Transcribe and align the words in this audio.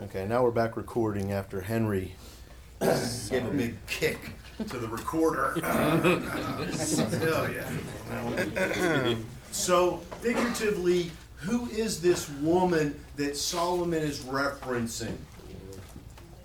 Okay, 0.00 0.26
now 0.28 0.44
we're 0.44 0.52
back 0.52 0.76
recording 0.76 1.32
after 1.32 1.60
Henry 1.60 2.14
gave 2.80 3.44
a 3.44 3.50
big 3.50 3.74
kick 3.88 4.30
to 4.68 4.78
the 4.78 4.86
recorder. 4.86 5.54
oh, 5.64 7.50
yeah. 7.52 9.14
so, 9.50 9.96
figuratively, 10.20 11.10
who 11.38 11.66
is 11.70 12.00
this 12.00 12.30
woman 12.30 12.94
that 13.16 13.36
Solomon 13.36 14.00
is 14.00 14.20
referencing? 14.20 15.16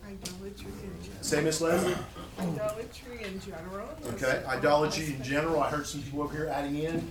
Idolatry 0.04 0.72
in 0.82 1.04
general. 1.04 1.22
Say, 1.22 1.44
Miss 1.44 1.62
Leslie? 1.62 1.96
Idolatry 2.40 3.24
in 3.24 3.40
general. 3.40 3.88
Okay, 4.14 4.44
idolatry 4.48 5.14
in 5.14 5.22
general. 5.22 5.62
I 5.62 5.70
heard 5.70 5.86
some 5.86 6.02
people 6.02 6.24
over 6.24 6.36
here 6.36 6.48
adding 6.48 6.76
in. 6.80 7.08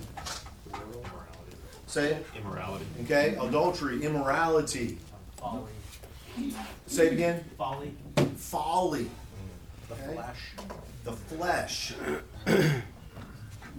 Say 1.87 2.15
it. 2.15 2.25
Immorality. 2.37 2.85
Okay, 3.03 3.37
adultery, 3.39 4.03
immorality. 4.03 4.97
Folly. 5.37 5.71
Say 6.87 7.07
it 7.07 7.13
again. 7.13 7.43
Folly. 7.57 7.93
Folly. 8.37 9.09
The 9.89 9.93
Okay. 9.95 10.13
flesh. 10.13 10.53
the 11.03 11.11
flesh. 11.11 11.93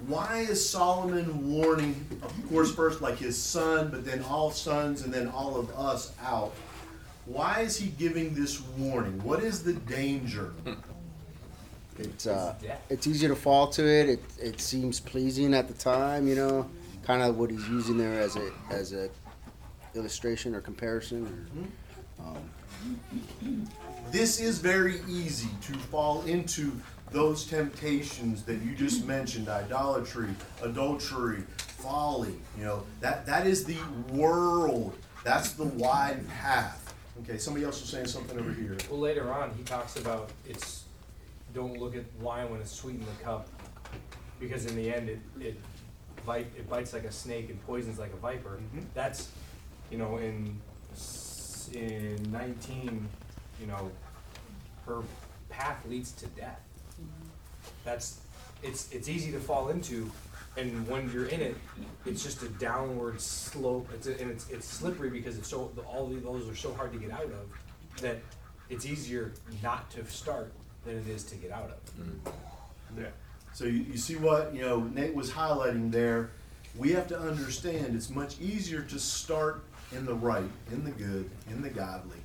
Why 0.07 0.41
is 0.41 0.69
Solomon 0.69 1.51
warning, 1.53 2.05
of 2.23 2.49
course, 2.51 2.75
first 2.75 3.01
like 3.01 3.17
his 3.17 3.41
son, 3.41 3.91
but 3.91 4.05
then 4.05 4.23
all 4.25 4.51
sons, 4.51 5.03
and 5.03 5.13
then 5.15 5.29
all 5.29 5.57
of 5.57 5.71
us 5.79 6.13
out? 6.23 6.53
Why 7.27 7.61
is 7.61 7.77
he 7.79 7.89
giving 7.89 8.35
this 8.35 8.61
warning? 8.77 9.23
What 9.25 9.43
is 9.43 9.63
the 9.63 9.73
danger? 9.73 10.53
It's 11.99 12.27
uh, 12.27 12.55
it's 12.91 13.07
easy 13.07 13.27
to 13.29 13.37
fall 13.37 13.69
to 13.69 13.87
it. 13.87 14.09
It 14.11 14.21
it 14.39 14.61
seems 14.61 15.01
pleasing 15.01 15.55
at 15.55 15.69
the 15.69 15.75
time, 15.75 16.27
you 16.29 16.35
know, 16.35 16.69
kind 17.05 17.23
of 17.23 17.39
what 17.39 17.51
he's 17.51 17.67
using 17.69 17.97
there 17.97 18.21
as 18.21 18.37
a 18.37 18.51
as 18.69 18.93
a 18.93 19.09
illustration 19.95 20.55
or 20.55 20.61
comparison. 20.61 21.73
Um, 22.21 23.67
This 24.11 24.41
is 24.41 24.59
very 24.59 25.01
easy 25.09 25.49
to 25.63 25.73
fall 25.75 26.23
into 26.23 26.73
those 27.11 27.45
temptations 27.45 28.43
that 28.45 28.61
you 28.63 28.75
just 28.75 29.05
mentioned 29.07 29.49
idolatry, 29.49 30.29
adultery, 30.63 31.43
folly. 31.59 32.35
You 32.59 32.65
know, 32.65 32.83
that, 33.01 33.27
that 33.27 33.47
is 33.47 33.65
the 33.65 33.77
world, 34.13 34.95
that's 35.25 35.53
the 35.53 35.65
wide 35.65 36.27
path. 36.29 36.95
Okay, 37.23 37.39
somebody 37.39 37.65
else 37.65 37.81
was 37.81 37.91
saying 37.91 38.07
something 38.07 38.39
over 38.39 38.53
here. 38.53 38.77
Well, 38.91 39.01
later 39.01 39.33
on, 39.33 39.53
he 39.57 39.63
talks 39.63 39.97
about 39.97 40.31
it's 40.47 40.85
don't 41.55 41.79
look 41.79 41.95
at 41.95 42.05
wine 42.21 42.51
when 42.51 42.61
it's 42.61 42.73
sweet 42.73 42.97
in 42.97 43.05
the 43.07 43.23
cup, 43.23 43.49
because 44.41 44.67
in 44.67 44.75
the 44.75 44.93
end, 44.93 45.09
it 45.09 45.21
it 45.41 45.57
bite 46.27 46.47
it 46.57 46.69
bites 46.69 46.93
like 46.93 47.05
a 47.05 47.13
snake 47.13 47.51
and 47.51 47.65
poisons 47.67 47.99
like 48.01 48.13
a 48.13 48.17
viper. 48.17 48.59
Mhm. 48.75 48.85
That's 48.95 49.29
you 49.93 49.99
know 49.99 50.17
in 50.19 50.61
in 51.69 52.31
nineteen, 52.31 53.09
you 53.61 53.67
know, 53.67 53.91
her 54.87 55.03
path 55.49 55.85
leads 55.89 56.13
to 56.13 56.27
death. 56.29 56.61
That's 57.85 58.21
it's 58.63 58.93
it's 58.93 59.09
easy 59.09 59.33
to 59.33 59.41
fall 59.41 59.69
into, 59.69 60.11
and 60.57 60.87
when 60.89 61.11
you're 61.13 61.27
in 61.27 61.41
it, 61.41 61.57
it's 62.07 62.23
just 62.23 62.43
a 62.43 62.49
downward 62.49 63.21
slope. 63.21 63.89
It's 63.95 64.07
a, 64.07 64.21
and 64.21 64.31
it's 64.31 64.49
it's 64.51 64.67
slippery 64.67 65.11
because 65.11 65.39
it's 65.39 65.49
so 65.49 65.71
all 65.87 66.07
the, 66.07 66.21
those 66.21 66.49
are 66.49 66.57
so 66.57 66.73
hard 66.75 66.93
to 66.93 66.99
get 66.99 67.11
out 67.11 67.25
of 67.25 68.01
that 68.01 68.19
it's 68.71 68.87
easier 68.87 69.33
not 69.63 69.91
to 69.91 70.05
start 70.07 70.53
than 70.85 70.97
it 70.97 71.09
is 71.09 71.25
to 71.25 71.37
get 71.37 71.51
out 71.51 71.71
of. 71.71 71.97
Mm-hmm. 71.97 73.01
Yeah. 73.03 73.07
So 73.53 73.65
you, 73.65 73.85
you 73.85 73.97
see 73.97 74.17
what, 74.17 74.55
you 74.55 74.63
know, 74.63 74.81
Nate 74.81 75.15
was 75.15 75.31
highlighting 75.31 75.93
there. 75.93 76.31
We 76.77 76.93
have 76.93 77.07
to 77.09 77.19
understand 77.19 77.95
it's 77.95 78.11
much 78.11 78.41
easier 78.41 78.83
to 78.83 78.99
start 78.99 79.63
in 79.95 80.05
the 80.05 80.15
right, 80.15 80.51
in 80.73 80.85
the 80.85 80.91
good, 80.91 81.31
in 81.49 81.63
the 81.63 81.71
godly, 81.71 82.19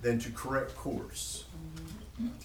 than 0.00 0.18
to 0.20 0.30
correct 0.30 0.74
course. 0.76 1.44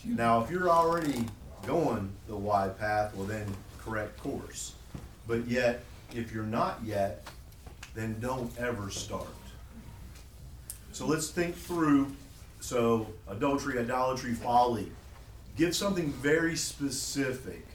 Now, 0.06 0.44
if 0.44 0.52
you're 0.52 0.70
already 0.70 1.26
going 1.66 2.12
the 2.28 2.36
wide 2.36 2.78
path, 2.78 3.16
well, 3.16 3.26
then 3.26 3.46
correct 3.80 4.18
course. 4.18 4.74
But 5.28 5.48
yet, 5.48 5.84
if 6.16 6.32
you're 6.32 6.44
not 6.44 6.80
yet, 6.86 7.28
then 7.96 8.20
don't 8.20 8.52
ever 8.58 8.90
start. 8.90 9.28
So 10.92 11.06
let's 11.06 11.30
think 11.30 11.56
through. 11.56 12.12
So, 12.60 13.08
adultery, 13.28 13.80
idolatry, 13.80 14.34
folly. 14.34 14.92
Give 15.56 15.76
something 15.76 16.12
very 16.12 16.56
specific. 16.56 17.66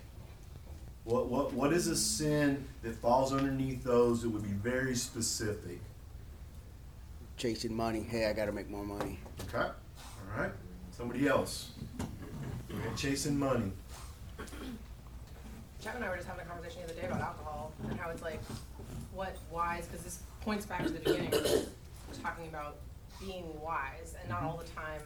What, 1.05 1.27
what, 1.27 1.53
what 1.53 1.72
is 1.72 1.89
a 1.89 1.97
sin 1.97 2.65
that 2.83 2.95
falls 2.97 3.33
underneath 3.33 3.83
those 3.83 4.22
that 4.22 4.28
would 4.28 4.45
be 4.45 4.49
very 4.49 4.95
specific? 4.95 5.81
Chasing 7.42 7.75
money. 7.75 8.04
Hey, 8.08 8.26
I 8.26 8.32
got 8.32 8.44
to 8.47 8.53
make 8.53 8.70
more 8.70 8.84
money. 8.84 9.19
Okay? 9.48 9.58
All 9.66 10.38
right? 10.41 10.53
Somebody 10.92 11.26
else. 11.26 11.70
Chasing 12.97 13.36
money. 13.36 13.72
Chuck 15.82 15.94
and 15.97 16.04
I 16.04 16.08
were 16.08 16.14
just 16.16 16.28
having 16.28 16.44
a 16.47 16.48
conversation 16.48 16.82
the 16.86 16.92
other 16.92 17.00
day 17.00 17.06
about 17.08 17.20
alcohol 17.20 17.72
and 17.91 17.98
how 17.98 18.10
it's 18.10 18.22
like, 18.22 18.41
what 19.12 19.36
wise, 19.50 19.86
because 19.86 20.04
this 20.04 20.20
points 20.42 20.64
back 20.66 20.86
to 20.86 20.92
the 20.92 21.00
beginning, 21.00 21.32
we're 21.32 22.22
talking 22.22 22.47
about 22.48 22.76
being 23.20 23.44
wise 23.60 24.14
and 24.20 24.28
not 24.30 24.42
all 24.42 24.56
the 24.56 24.70
time, 24.70 25.00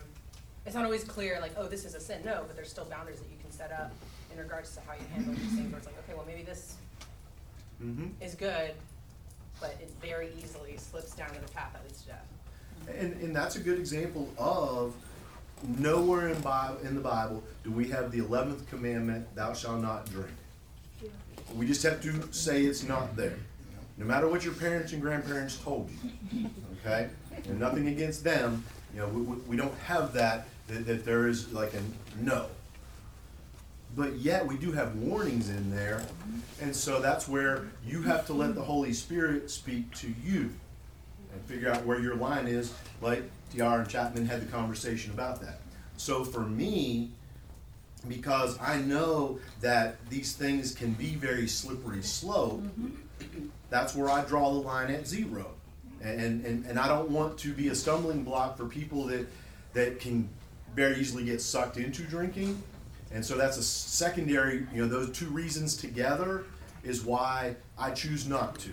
it's 0.66 0.74
not 0.74 0.84
always 0.84 1.04
clear, 1.04 1.38
like, 1.40 1.52
oh, 1.56 1.66
this 1.66 1.86
is 1.86 1.94
a 1.94 2.00
sin. 2.00 2.20
No, 2.22 2.42
but 2.46 2.54
there's 2.54 2.68
still 2.68 2.84
boundaries 2.84 3.18
that 3.20 3.30
you 3.30 3.36
can 3.40 3.50
set 3.50 3.72
up 3.72 3.92
in 4.30 4.38
regards 4.38 4.74
to 4.74 4.82
how 4.86 4.92
you 4.92 5.06
handle 5.14 5.32
these 5.32 5.52
things, 5.52 5.70
where 5.70 5.78
it's 5.78 5.86
like, 5.86 5.96
okay, 6.04 6.14
well, 6.14 6.26
maybe 6.26 6.42
this 6.42 6.74
Mm-hmm. 7.82 8.06
is 8.22 8.34
good, 8.34 8.72
but 9.60 9.76
it 9.80 9.90
very 10.00 10.30
easily 10.42 10.76
slips 10.76 11.14
down 11.14 11.28
to 11.30 11.40
the 11.40 11.48
path 11.52 11.72
that 11.72 11.82
leads 11.84 12.02
to 12.02 12.08
death. 12.08 12.26
And, 12.98 13.20
and 13.22 13.34
that's 13.34 13.56
a 13.56 13.60
good 13.60 13.78
example 13.78 14.32
of 14.38 14.94
nowhere 15.78 16.28
in, 16.28 16.40
Bible, 16.40 16.78
in 16.82 16.94
the 16.94 17.00
Bible 17.00 17.42
do 17.64 17.70
we 17.70 17.88
have 17.88 18.12
the 18.12 18.20
11th 18.20 18.68
commandment, 18.68 19.34
thou 19.34 19.52
shalt 19.52 19.80
not 19.80 20.10
drink. 20.10 20.30
We 21.54 21.66
just 21.66 21.82
have 21.84 22.02
to 22.02 22.32
say 22.32 22.64
it's 22.64 22.82
not 22.82 23.16
there. 23.16 23.38
No 23.98 24.04
matter 24.04 24.28
what 24.28 24.44
your 24.44 24.54
parents 24.54 24.92
and 24.92 25.00
grandparents 25.00 25.56
told 25.56 25.90
you. 25.90 26.50
Okay? 26.80 27.08
And 27.48 27.58
nothing 27.58 27.88
against 27.88 28.24
them. 28.24 28.64
You 28.92 29.00
know, 29.00 29.08
we, 29.08 29.22
we, 29.22 29.36
we 29.36 29.56
don't 29.56 29.76
have 29.78 30.12
that, 30.14 30.48
that, 30.68 30.86
that 30.86 31.04
there 31.04 31.28
is 31.28 31.52
like 31.52 31.72
a 31.74 31.80
no. 32.20 32.46
But 33.96 34.16
yet 34.16 34.46
we 34.46 34.58
do 34.58 34.72
have 34.72 34.94
warnings 34.96 35.48
in 35.48 35.74
there. 35.74 36.04
And 36.60 36.76
so 36.76 37.00
that's 37.00 37.26
where 37.26 37.64
you 37.84 38.02
have 38.02 38.26
to 38.26 38.34
let 38.34 38.54
the 38.54 38.62
Holy 38.62 38.92
Spirit 38.92 39.50
speak 39.50 39.94
to 39.96 40.14
you 40.22 40.50
and 41.32 41.42
figure 41.46 41.70
out 41.70 41.84
where 41.86 41.98
your 41.98 42.14
line 42.14 42.46
is, 42.46 42.74
like 43.00 43.22
TR 43.54 43.64
and 43.64 43.88
Chapman 43.88 44.26
had 44.26 44.42
the 44.42 44.52
conversation 44.52 45.12
about 45.12 45.40
that. 45.40 45.60
So 45.96 46.24
for 46.24 46.40
me, 46.40 47.10
because 48.06 48.58
I 48.60 48.78
know 48.78 49.38
that 49.62 49.96
these 50.10 50.34
things 50.34 50.74
can 50.74 50.92
be 50.92 51.14
very 51.14 51.48
slippery 51.48 52.02
slope, 52.02 52.62
that's 53.70 53.94
where 53.94 54.10
I 54.10 54.24
draw 54.24 54.52
the 54.52 54.60
line 54.60 54.90
at 54.90 55.06
zero. 55.06 55.50
And, 56.02 56.44
and, 56.44 56.66
and 56.66 56.78
I 56.78 56.86
don't 56.86 57.10
want 57.10 57.38
to 57.38 57.52
be 57.52 57.68
a 57.68 57.74
stumbling 57.74 58.22
block 58.22 58.58
for 58.58 58.66
people 58.66 59.06
that, 59.06 59.26
that 59.72 60.00
can 60.00 60.28
very 60.74 60.98
easily 60.98 61.24
get 61.24 61.40
sucked 61.40 61.78
into 61.78 62.02
drinking. 62.02 62.62
And 63.16 63.24
so 63.24 63.34
that's 63.34 63.56
a 63.56 63.62
secondary, 63.62 64.66
you 64.74 64.82
know, 64.82 64.86
those 64.86 65.10
two 65.10 65.28
reasons 65.28 65.74
together 65.74 66.44
is 66.84 67.02
why 67.02 67.56
I 67.78 67.92
choose 67.92 68.28
not 68.28 68.58
to. 68.58 68.68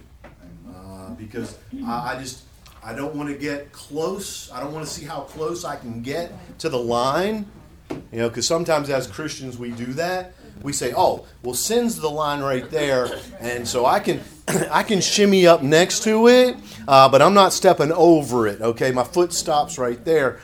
Uh, 0.68 1.12
because 1.12 1.58
I, 1.86 2.14
I 2.14 2.20
just, 2.20 2.44
I 2.84 2.94
don't 2.94 3.16
want 3.16 3.30
to 3.30 3.36
get 3.36 3.72
close. 3.72 4.52
I 4.52 4.59
don't 4.59 4.74
want 4.74 4.86
to 4.86 4.92
see 4.92 5.06
how 5.06 5.22
close 5.22 5.64
I 5.64 5.78
can 5.78 6.02
get 6.02 6.34
to 6.59 6.68
the 6.68 6.78
line. 6.78 7.46
You 7.90 8.20
know, 8.20 8.28
because 8.28 8.46
sometimes 8.46 8.90
as 8.90 9.08
Christians 9.08 9.58
we 9.58 9.72
do 9.72 9.94
that. 9.94 10.34
We 10.62 10.72
say, 10.72 10.94
"Oh, 10.96 11.25
well, 11.42 11.56
sin's 11.56 12.00
the 12.00 12.10
line 12.10 12.40
right 12.40 12.70
there," 12.70 13.08
and 13.40 13.68
so 13.68 13.86
I 13.86 14.00
can, 14.00 14.22
I 14.72 14.84
can 14.84 15.02
shimmy 15.02 15.46
up 15.46 15.62
next 15.62 16.04
to 16.04 16.28
it, 16.28 16.56
uh, 16.88 17.10
but 17.10 17.22
I'm 17.22 17.34
not 17.34 17.52
stepping 17.54 17.92
over 17.92 18.48
it. 18.48 18.62
Okay, 18.62 18.92
my 18.92 19.04
foot 19.04 19.34
stops 19.34 19.78
right 19.78 20.04
there. 20.06 20.40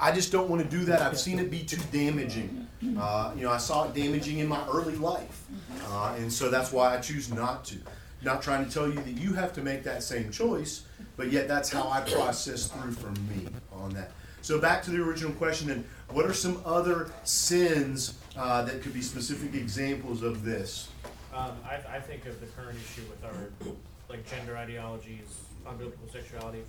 I, 0.00 0.08
I 0.08 0.12
just 0.12 0.32
don't 0.32 0.48
want 0.48 0.62
to 0.62 0.68
do 0.68 0.84
that. 0.86 1.02
I've 1.02 1.18
seen 1.18 1.38
it 1.38 1.50
be 1.50 1.62
too 1.62 1.80
damaging. 1.92 2.66
Uh, 2.98 3.32
you 3.36 3.42
know, 3.42 3.50
I 3.50 3.58
saw 3.58 3.84
it 3.84 3.94
damaging 3.94 4.38
in 4.38 4.48
my 4.48 4.66
early 4.68 4.96
life, 4.96 5.44
uh, 5.88 6.14
and 6.18 6.32
so 6.32 6.50
that's 6.50 6.72
why 6.72 6.96
I 6.96 7.00
choose 7.00 7.32
not 7.32 7.64
to. 7.66 7.76
Not 8.22 8.42
trying 8.42 8.64
to 8.66 8.70
tell 8.70 8.86
you 8.86 8.94
that 8.94 9.16
you 9.16 9.32
have 9.34 9.52
to 9.54 9.62
make 9.62 9.82
that 9.84 10.02
same 10.02 10.30
choice, 10.30 10.82
but 11.16 11.30
yet 11.30 11.48
that's 11.48 11.70
how 11.70 11.88
I 11.88 12.00
process 12.00 12.68
through 12.68 12.92
for 12.92 13.10
me 13.32 13.48
on 13.72 13.90
that. 13.90 14.12
So 14.42 14.58
back 14.58 14.82
to 14.84 14.90
the 14.90 15.02
original 15.02 15.32
question, 15.32 15.68
then, 15.68 15.84
what 16.08 16.24
are 16.24 16.32
some 16.32 16.62
other 16.64 17.10
sins 17.24 18.18
uh, 18.36 18.62
that 18.62 18.82
could 18.82 18.94
be 18.94 19.02
specific 19.02 19.54
examples 19.54 20.22
of 20.22 20.44
this? 20.44 20.88
Um, 21.34 21.52
I, 21.64 21.96
I 21.96 22.00
think 22.00 22.26
of 22.26 22.40
the 22.40 22.46
current 22.46 22.78
issue 22.78 23.02
with 23.08 23.24
our 23.24 23.74
like 24.08 24.28
gender 24.28 24.56
ideologies, 24.56 25.40
unbiblical 25.66 26.10
sexuality, 26.10 26.62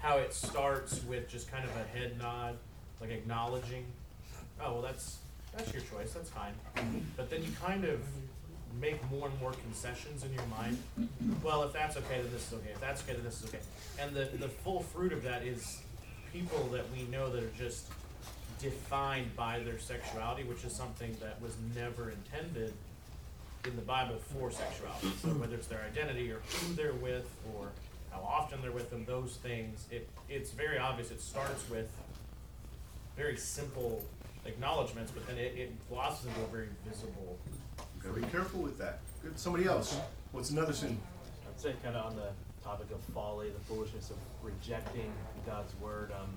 how 0.00 0.18
it 0.18 0.32
starts 0.32 1.02
with 1.04 1.28
just 1.28 1.50
kind 1.50 1.64
of 1.64 1.70
a 1.76 1.98
head 1.98 2.18
nod, 2.18 2.56
like 3.00 3.10
acknowledging, 3.10 3.84
oh 4.60 4.74
well, 4.74 4.82
that's 4.82 5.18
that's 5.56 5.72
your 5.72 5.82
choice, 5.82 6.12
that's 6.12 6.30
fine. 6.30 6.52
But 7.16 7.30
then 7.30 7.42
you 7.42 7.50
kind 7.62 7.84
of 7.84 8.00
make 8.80 8.98
more 9.10 9.28
and 9.28 9.40
more 9.40 9.52
concessions 9.52 10.24
in 10.24 10.32
your 10.32 10.46
mind. 10.46 10.78
Well, 11.42 11.62
if 11.62 11.72
that's 11.72 11.96
okay, 11.96 12.20
then 12.22 12.32
this 12.32 12.48
is 12.48 12.54
okay. 12.54 12.70
If 12.72 12.80
that's 12.80 13.02
okay, 13.02 13.12
then 13.12 13.24
this 13.24 13.40
is 13.42 13.48
okay. 13.48 13.60
And 14.00 14.14
the 14.14 14.28
the 14.38 14.48
full 14.48 14.80
fruit 14.80 15.12
of 15.12 15.22
that 15.22 15.44
is 15.44 15.80
people 16.32 16.68
that 16.72 16.84
we 16.96 17.04
know 17.04 17.30
that 17.30 17.42
are 17.42 17.52
just 17.56 17.86
defined 18.60 19.34
by 19.36 19.60
their 19.60 19.78
sexuality, 19.78 20.42
which 20.44 20.64
is 20.64 20.72
something 20.72 21.16
that 21.20 21.40
was 21.40 21.56
never 21.76 22.10
intended 22.10 22.72
in 23.64 23.76
the 23.76 23.82
Bible 23.82 24.16
for 24.32 24.50
sexuality. 24.50 25.10
So 25.22 25.28
whether 25.28 25.54
it's 25.54 25.66
their 25.66 25.82
identity 25.82 26.30
or 26.30 26.40
who 26.48 26.74
they're 26.74 26.92
with 26.92 27.26
or 27.54 27.68
how 28.10 28.20
often 28.20 28.60
they're 28.62 28.72
with 28.72 28.90
them, 28.90 29.04
those 29.04 29.36
things, 29.36 29.86
it, 29.90 30.08
it's 30.28 30.50
very 30.50 30.78
obvious. 30.78 31.10
It 31.10 31.20
starts 31.20 31.68
with 31.70 31.88
very 33.16 33.36
simple 33.36 34.02
acknowledgments, 34.46 35.10
but 35.10 35.26
then 35.26 35.38
it, 35.38 35.54
it 35.56 35.88
blossoms 35.88 36.34
into 36.34 36.40
a 36.42 36.52
very 36.52 36.68
visible. 36.86 37.38
Gotta 38.02 38.20
be 38.20 38.26
careful 38.28 38.60
with 38.60 38.78
that. 38.78 39.00
Good, 39.22 39.38
somebody 39.38 39.66
else. 39.66 39.98
What's 40.32 40.50
another 40.50 40.72
sin? 40.72 40.98
I'd 41.48 41.60
say 41.60 41.74
kind 41.82 41.96
of 41.96 42.06
on 42.06 42.16
the 42.16 42.28
topic 42.62 42.90
of 42.90 43.00
folly, 43.14 43.50
the 43.50 43.60
foolishness 43.60 44.10
of 44.10 44.16
rejecting 44.42 45.12
God's 45.46 45.72
word, 45.80 46.12
um, 46.12 46.30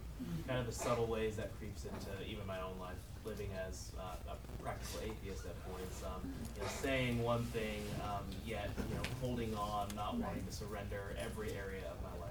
kind 0.47 0.59
of 0.59 0.65
the 0.65 0.71
subtle 0.71 1.05
ways 1.05 1.37
that 1.37 1.57
creeps 1.57 1.85
into 1.85 2.29
even 2.29 2.45
my 2.45 2.59
own 2.61 2.77
life, 2.79 2.97
living 3.25 3.49
as 3.67 3.91
uh, 3.99 4.33
a 4.33 4.63
practical 4.63 4.99
atheist 5.05 5.45
at 5.45 5.55
points, 5.71 6.03
um, 6.03 6.21
you 6.55 6.61
know, 6.61 6.67
saying 6.81 7.23
one 7.23 7.43
thing, 7.45 7.81
um, 8.03 8.25
yet, 8.45 8.69
you 8.89 8.95
know, 8.95 9.01
holding 9.21 9.55
on, 9.55 9.87
not 9.95 10.15
wanting 10.17 10.43
to 10.45 10.51
surrender 10.51 11.15
every 11.17 11.51
area 11.51 11.87
of 11.91 11.97
my 12.03 12.09
life 12.09 12.11
to 12.11 12.15
the 12.15 12.19
Lord. 12.19 12.26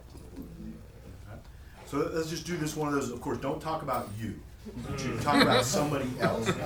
So 1.86 2.10
let's 2.12 2.30
just 2.30 2.46
do 2.46 2.56
this 2.56 2.76
one 2.76 2.88
of 2.88 2.94
those. 2.94 3.10
Of 3.10 3.20
course, 3.20 3.38
don't 3.38 3.60
talk 3.60 3.82
about 3.82 4.08
you. 4.20 4.34
You 4.98 5.16
talk 5.20 5.40
about 5.40 5.64
somebody 5.76 6.08
else. 6.20 6.46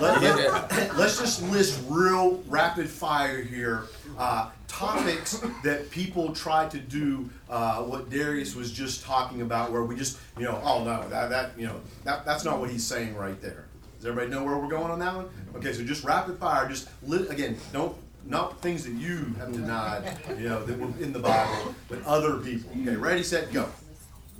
Let, 0.00 0.22
us 0.98 1.18
just 1.18 1.42
list 1.50 1.80
real 1.88 2.42
rapid 2.48 2.88
fire 2.88 3.40
here 3.40 3.84
uh, 4.18 4.50
topics 4.66 5.42
that 5.62 5.90
people 5.90 6.34
try 6.34 6.68
to 6.68 6.78
do. 6.78 7.30
Uh, 7.48 7.82
what 7.82 8.10
Darius 8.10 8.56
was 8.56 8.72
just 8.72 9.04
talking 9.04 9.42
about, 9.42 9.70
where 9.70 9.84
we 9.84 9.94
just, 9.94 10.18
you 10.36 10.44
know, 10.44 10.60
oh 10.64 10.82
no, 10.82 11.08
that, 11.08 11.30
that 11.30 11.52
you 11.56 11.66
know, 11.66 11.80
that, 12.04 12.24
that's 12.24 12.44
not 12.44 12.58
what 12.58 12.70
he's 12.70 12.84
saying 12.84 13.14
right 13.14 13.40
there. 13.40 13.66
Does 13.98 14.08
everybody 14.08 14.34
know 14.34 14.42
where 14.42 14.56
we're 14.56 14.68
going 14.68 14.90
on 14.90 14.98
that 14.98 15.14
one? 15.14 15.28
Okay, 15.54 15.72
so 15.72 15.84
just 15.84 16.02
rapid 16.02 16.38
fire. 16.38 16.68
Just 16.68 16.88
li- 17.04 17.28
again, 17.28 17.56
don't 17.72 17.96
not 18.24 18.60
things 18.60 18.84
that 18.84 18.92
you 18.92 19.34
have 19.38 19.52
denied, 19.52 20.16
you 20.38 20.48
know, 20.48 20.64
that 20.64 20.78
were 20.78 20.86
in 21.02 21.12
the 21.12 21.18
Bible, 21.18 21.74
but 21.88 22.02
other 22.04 22.38
people. 22.38 22.70
Okay, 22.82 22.96
ready, 22.96 23.22
set, 23.22 23.52
go. 23.52 23.68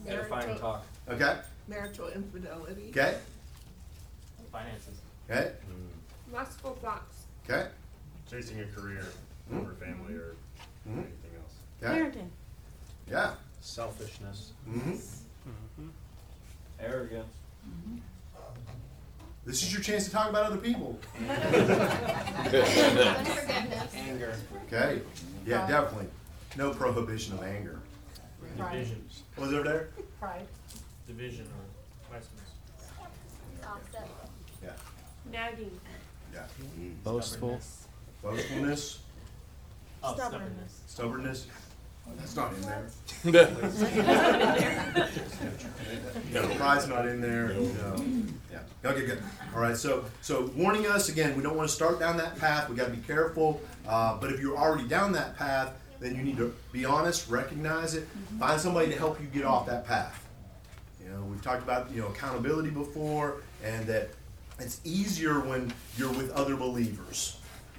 Edifying 0.07 0.47
Marital- 0.47 0.59
talk. 0.59 0.87
Okay, 1.09 1.39
Marital 1.69 2.09
infidelity. 2.09 2.89
okay, 2.91 3.19
Finances. 4.51 4.99
okay, 5.31 5.53
Lustful 6.33 6.75
thoughts. 6.77 7.25
okay, 7.45 7.69
chasing 8.31 8.61
a 8.61 8.65
career 8.67 9.05
Hmm? 9.49 9.59
over 9.61 9.73
family 9.75 10.15
or 10.15 10.35
Mhm. 10.89 10.99
anything 10.99 11.35
else. 11.41 11.55
okay. 11.83 12.27
Yeah. 13.09 13.35
Selfishness. 13.61 14.53
hmm 14.65 14.97
Arrogance. 16.81 17.33
This 19.45 19.63
is 19.65 19.73
your 19.73 19.83
chance 19.83 20.05
to 20.05 20.11
talk 20.13 20.31
about 20.31 20.45
other 20.47 20.57
people. 20.59 20.99
Unforgiveness. 21.19 23.95
Anger. 23.95 24.37
Okay. 24.67 25.03
Yeah, 25.45 25.67
definitely. 25.67 26.09
No 26.57 26.73
prohibition 26.73 27.33
of 27.35 27.43
anger. 27.43 27.81
Division, 28.57 29.05
Was 29.37 29.51
there 29.51 29.63
there? 29.63 29.89
Pride. 30.21 30.47
division 31.07 31.47
or 31.47 32.15
vice 32.15 32.29
versa. 32.29 33.69
Offset. 33.69 34.09
Yeah. 34.63 34.71
Nagging. 35.31 35.81
Yeah. 36.33 36.43
Boastful. 37.05 37.61
Boastfulness, 38.23 39.01
Oh, 40.05 40.15
Stubbornness. 40.15 40.81
stubbornness. 40.87 41.47
That's 42.19 42.35
not 42.37 42.53
in 42.55 42.61
there. 42.63 42.89
No 46.33 46.49
pride's 46.57 46.89
not 46.89 47.07
in 47.07 47.21
there. 47.21 47.49
No. 47.49 48.05
Yeah. 48.51 48.59
Okay, 48.91 49.07
good. 49.07 49.23
All 49.55 49.61
right. 49.61 49.77
So, 49.77 50.05
so 50.21 50.51
warning 50.57 50.87
us 50.87 51.09
again. 51.09 51.37
We 51.37 51.43
don't 51.43 51.57
want 51.57 51.69
to 51.69 51.75
start 51.75 52.01
down 52.01 52.17
that 52.17 52.39
path. 52.39 52.69
We 52.69 52.75
got 52.77 52.87
to 52.87 52.91
be 52.93 53.03
careful. 53.03 53.61
Uh, 53.87 54.17
but 54.19 54.33
if 54.33 54.41
you're 54.41 54.57
already 54.57 54.89
down 54.89 55.13
that 55.13 55.37
path, 55.37 55.73
then 56.03 56.17
you 56.17 56.23
need 56.23 56.37
to 56.37 56.55
be 56.73 56.85
honest, 56.85 57.31
recognize 57.31 57.95
it, 57.95 58.09
find 58.39 58.61
somebody 58.61 58.89
to 58.89 58.99
help 58.99 59.21
you 59.21 59.27
get 59.29 59.45
off 59.45 59.67
that 59.67 59.87
path. 59.87 60.29
You 61.03 61.11
know, 61.11 61.23
we've 61.23 61.43
talked 61.43 61.63
about 61.63 61.91
you 61.93 62.03
know 62.03 62.09
accountability 62.09 62.71
before, 62.71 63.43
and 63.65 63.87
that 63.87 64.11
it's 64.59 64.81
easier 64.85 65.41
when 65.41 65.73
you're 65.97 66.13
with 66.13 66.31
other 66.33 66.57
believers. 66.57 67.39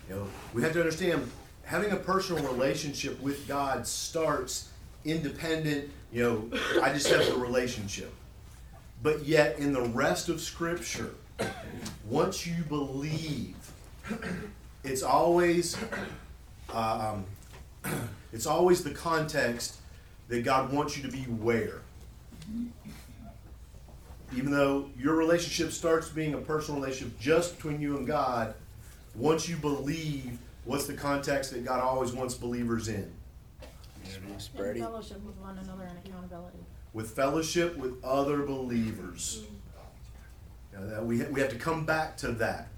You 0.09 0.15
know, 0.15 0.27
we 0.53 0.61
have 0.61 0.73
to 0.73 0.79
understand 0.79 1.29
having 1.65 1.91
a 1.91 1.95
personal 1.95 2.43
relationship 2.43 3.21
with 3.21 3.47
God 3.47 3.85
starts 3.87 4.69
independent. 5.05 5.89
You 6.11 6.23
know, 6.23 6.59
I 6.81 6.93
just 6.93 7.07
have 7.07 7.25
the 7.25 7.35
relationship, 7.35 8.13
but 9.01 9.25
yet 9.25 9.59
in 9.59 9.73
the 9.73 9.81
rest 9.81 10.29
of 10.29 10.39
Scripture, 10.39 11.15
once 12.05 12.45
you 12.45 12.63
believe, 12.63 13.55
it's 14.83 15.03
always 15.03 15.77
um, 16.73 17.25
it's 18.33 18.45
always 18.45 18.83
the 18.83 18.91
context 18.91 19.77
that 20.27 20.43
God 20.43 20.71
wants 20.71 20.97
you 20.97 21.03
to 21.03 21.09
be 21.09 21.23
where. 21.23 21.81
Even 24.35 24.51
though 24.51 24.89
your 24.97 25.15
relationship 25.15 25.71
starts 25.71 26.09
being 26.09 26.33
a 26.33 26.37
personal 26.37 26.81
relationship 26.81 27.19
just 27.19 27.55
between 27.55 27.79
you 27.79 27.97
and 27.97 28.07
God, 28.07 28.55
once 29.15 29.47
you 29.47 29.55
believe, 29.57 30.39
what's 30.65 30.87
the 30.87 30.93
context 30.93 31.51
that 31.51 31.63
God 31.63 31.81
always 31.81 32.11
wants 32.11 32.33
believers 32.33 32.87
in? 32.87 33.11
Spready. 34.37 34.79
Fellowship 34.79 35.23
with 35.23 35.37
one 35.37 35.57
another 35.59 35.83
and 35.83 35.97
accountability. 36.05 36.57
With 36.93 37.11
fellowship 37.11 37.77
with 37.77 38.03
other 38.03 38.43
believers. 38.43 39.43
Mm-hmm. 39.43 39.53
Now, 40.73 40.95
that 40.95 41.05
we, 41.05 41.19
ha- 41.19 41.27
we 41.31 41.39
have 41.39 41.51
to 41.51 41.57
come 41.57 41.85
back 41.85 42.17
to 42.17 42.31
that 42.33 42.69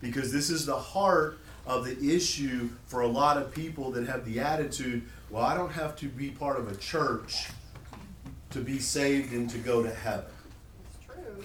because 0.00 0.32
this 0.32 0.50
is 0.50 0.66
the 0.66 0.76
heart 0.76 1.38
of 1.66 1.84
the 1.84 2.14
issue 2.14 2.68
for 2.86 3.00
a 3.00 3.06
lot 3.06 3.36
of 3.36 3.52
people 3.54 3.90
that 3.92 4.06
have 4.06 4.24
the 4.24 4.38
attitude, 4.40 5.02
well, 5.30 5.42
I 5.42 5.54
don't 5.56 5.72
have 5.72 5.96
to 5.96 6.06
be 6.08 6.30
part 6.30 6.58
of 6.58 6.70
a 6.70 6.76
church 6.76 7.48
to 8.50 8.60
be 8.60 8.78
saved 8.78 9.32
and 9.32 9.50
to 9.50 9.58
go 9.58 9.82
to 9.82 9.92
heaven. 9.92 10.24
It's 10.84 11.04
true. 11.04 11.44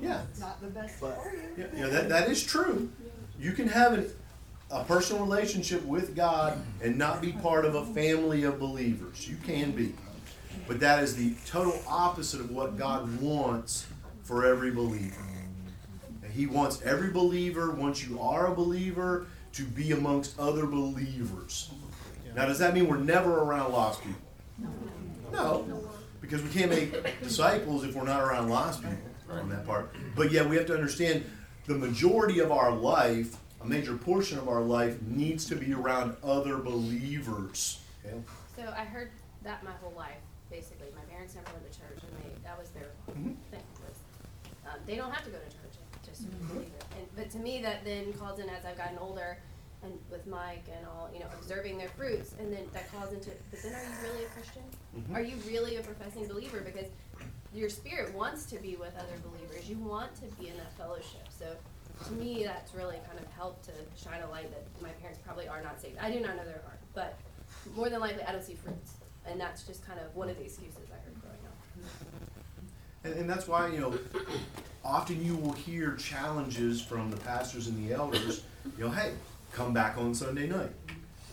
Yeah. 0.00 0.22
It's 0.30 0.40
not 0.40 0.60
the 0.60 0.68
best 0.68 1.00
But- 1.00 1.16
for 1.22 1.32
you. 1.32 1.68
Yeah, 1.74 1.82
know, 1.84 1.90
that, 1.90 2.08
that 2.08 2.28
is 2.28 2.42
true. 2.42 2.90
You 3.38 3.52
can 3.52 3.68
have 3.68 3.92
an, 3.94 4.10
a 4.70 4.82
personal 4.84 5.22
relationship 5.22 5.84
with 5.84 6.16
God 6.16 6.58
and 6.82 6.98
not 6.98 7.20
be 7.20 7.32
part 7.32 7.64
of 7.64 7.74
a 7.74 7.84
family 7.86 8.42
of 8.44 8.58
believers. 8.58 9.28
You 9.28 9.36
can 9.44 9.70
be. 9.72 9.94
But 10.66 10.80
that 10.80 11.02
is 11.02 11.16
the 11.16 11.34
total 11.46 11.80
opposite 11.88 12.40
of 12.40 12.50
what 12.50 12.76
God 12.76 13.20
wants 13.20 13.86
for 14.22 14.46
every 14.46 14.70
believer. 14.70 15.22
And 16.22 16.32
He 16.32 16.46
wants 16.46 16.80
every 16.82 17.10
believer, 17.10 17.70
once 17.70 18.06
you 18.06 18.20
are 18.20 18.52
a 18.52 18.54
believer, 18.54 19.26
to 19.52 19.64
be 19.64 19.92
amongst 19.92 20.38
other 20.38 20.66
believers. 20.66 21.70
Now, 22.34 22.46
does 22.46 22.58
that 22.60 22.74
mean 22.74 22.88
we're 22.88 22.96
never 22.96 23.40
around 23.42 23.72
lost 23.72 24.00
people? 24.02 24.20
No, 25.32 25.66
because 26.20 26.42
we 26.42 26.48
can't 26.50 26.70
make 26.70 27.20
disciples 27.22 27.84
if 27.84 27.94
we're 27.94 28.04
not 28.04 28.20
around 28.22 28.48
lost 28.48 28.82
people 28.82 28.96
on 29.30 29.48
that 29.50 29.66
part. 29.66 29.94
But 30.16 30.30
yeah, 30.32 30.44
we 30.46 30.56
have 30.56 30.66
to 30.66 30.74
understand 30.74 31.24
the 31.66 31.74
majority 31.74 32.38
of 32.40 32.50
our 32.50 32.72
life, 32.72 33.36
a 33.62 33.66
major 33.66 33.96
portion 33.96 34.38
of 34.38 34.48
our 34.48 34.62
life, 34.62 35.00
needs 35.02 35.44
to 35.46 35.56
be 35.56 35.72
around 35.72 36.16
other 36.24 36.56
believers. 36.58 37.80
Okay? 38.04 38.16
So 38.56 38.62
I 38.76 38.84
heard 38.84 39.10
that 39.42 39.62
my 39.64 39.72
whole 39.82 39.92
life, 39.96 40.16
basically. 40.50 40.88
My 40.96 41.02
parents 41.12 41.34
never 41.34 41.48
went 41.52 41.70
to 41.70 41.78
church, 41.78 41.98
and 42.02 42.12
they, 42.22 42.30
that 42.44 42.58
was 42.58 42.70
their 42.70 42.90
Mhm. 43.10 43.36
thing. 43.50 43.62
Was, 43.86 43.98
um, 44.72 44.80
they 44.86 44.96
don't 44.96 45.10
have 45.12 45.24
to 45.24 45.30
go 45.30 45.38
to 45.38 45.44
church 45.44 45.76
just 46.06 46.22
to 46.22 46.28
believe 46.46 46.68
it. 46.68 46.84
And, 47.12 47.16
but 47.16 47.30
to 47.30 47.38
me, 47.38 47.62
that 47.62 47.84
then 47.84 48.12
calls 48.14 48.38
in 48.38 48.48
as 48.48 48.64
I've 48.64 48.76
gotten 48.76 48.98
older, 48.98 49.38
and 49.82 49.92
with 50.10 50.26
Mike 50.26 50.64
and 50.76 50.86
all, 50.86 51.10
you 51.12 51.20
know, 51.20 51.26
observing 51.38 51.76
their 51.78 51.88
fruits, 51.88 52.34
and 52.38 52.52
then 52.52 52.64
that 52.72 52.90
calls 52.92 53.12
into. 53.12 53.30
But 53.50 53.62
then, 53.62 53.74
are 53.74 53.82
you 53.82 53.94
really 54.12 54.24
a 54.24 54.28
Christian? 54.28 54.62
Mhm. 54.96 55.14
Are 55.14 55.20
you 55.22 55.36
really 55.46 55.76
a 55.76 55.82
professing 55.82 56.26
believer? 56.28 56.60
Because 56.60 56.86
your 57.52 57.68
spirit 57.68 58.14
wants 58.14 58.44
to 58.46 58.58
be 58.58 58.76
with 58.76 58.94
other 58.96 59.18
believers. 59.24 59.68
You 59.68 59.76
want 59.78 60.14
to 60.16 60.26
be 60.40 60.48
in 60.48 60.56
that 60.56 60.72
fellowship. 60.76 61.26
So 61.36 61.56
to 62.06 62.12
me, 62.12 62.44
that's 62.44 62.74
really 62.74 62.98
kind 63.06 63.18
of 63.18 63.26
helped 63.32 63.64
to 63.66 63.72
shine 63.96 64.22
a 64.22 64.30
light 64.30 64.50
that 64.50 64.64
my 64.82 64.90
parents 65.00 65.20
probably 65.24 65.48
are 65.48 65.62
not 65.62 65.80
saved. 65.80 65.98
I 66.00 66.10
do 66.10 66.20
not 66.20 66.36
know 66.36 66.44
there 66.44 66.62
are, 66.66 66.78
but 66.94 67.18
more 67.74 67.90
than 67.90 68.00
likely, 68.00 68.22
I 68.22 68.32
don't 68.32 68.42
see 68.44 68.54
fruits, 68.54 68.92
and 69.26 69.40
that's 69.40 69.64
just 69.64 69.84
kind 69.86 70.00
of 70.00 70.14
one 70.14 70.28
of 70.30 70.36
the 70.38 70.44
excuses 70.44 70.78
I 70.90 70.96
heard 71.04 71.20
growing 71.20 71.36
up. 71.46 71.90
And, 73.04 73.14
and 73.14 73.28
that's 73.30 73.46
why, 73.48 73.66
you 73.68 73.80
know, 73.80 73.98
often 74.84 75.24
you 75.24 75.36
will 75.36 75.52
hear 75.52 75.94
challenges 75.94 76.80
from 76.80 77.10
the 77.10 77.16
pastors 77.18 77.68
and 77.68 77.88
the 77.88 77.94
elders, 77.94 78.42
you 78.76 78.84
know, 78.84 78.90
hey, 78.90 79.12
come 79.52 79.72
back 79.72 79.96
on 79.96 80.14
Sunday 80.14 80.46
night, 80.46 80.70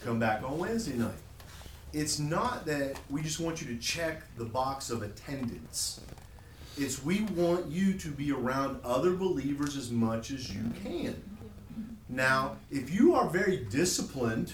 come 0.03 0.19
back 0.19 0.43
on 0.43 0.57
Wednesday 0.57 0.95
night. 0.95 1.17
It's 1.91 2.19
not 2.19 2.65
that 2.67 2.99
we 3.09 3.21
just 3.21 3.39
want 3.39 3.61
you 3.61 3.67
to 3.73 3.81
check 3.81 4.21
the 4.37 4.45
box 4.45 4.89
of 4.91 5.01
attendance. 5.01 5.99
It's 6.77 7.03
we 7.03 7.21
want 7.35 7.67
you 7.67 7.93
to 7.93 8.09
be 8.09 8.31
around 8.31 8.79
other 8.85 9.15
believers 9.15 9.75
as 9.75 9.89
much 9.89 10.31
as 10.31 10.53
you 10.53 10.63
can. 10.83 11.21
Now, 12.07 12.57
if 12.71 12.93
you 12.93 13.15
are 13.15 13.27
very 13.27 13.65
disciplined 13.69 14.53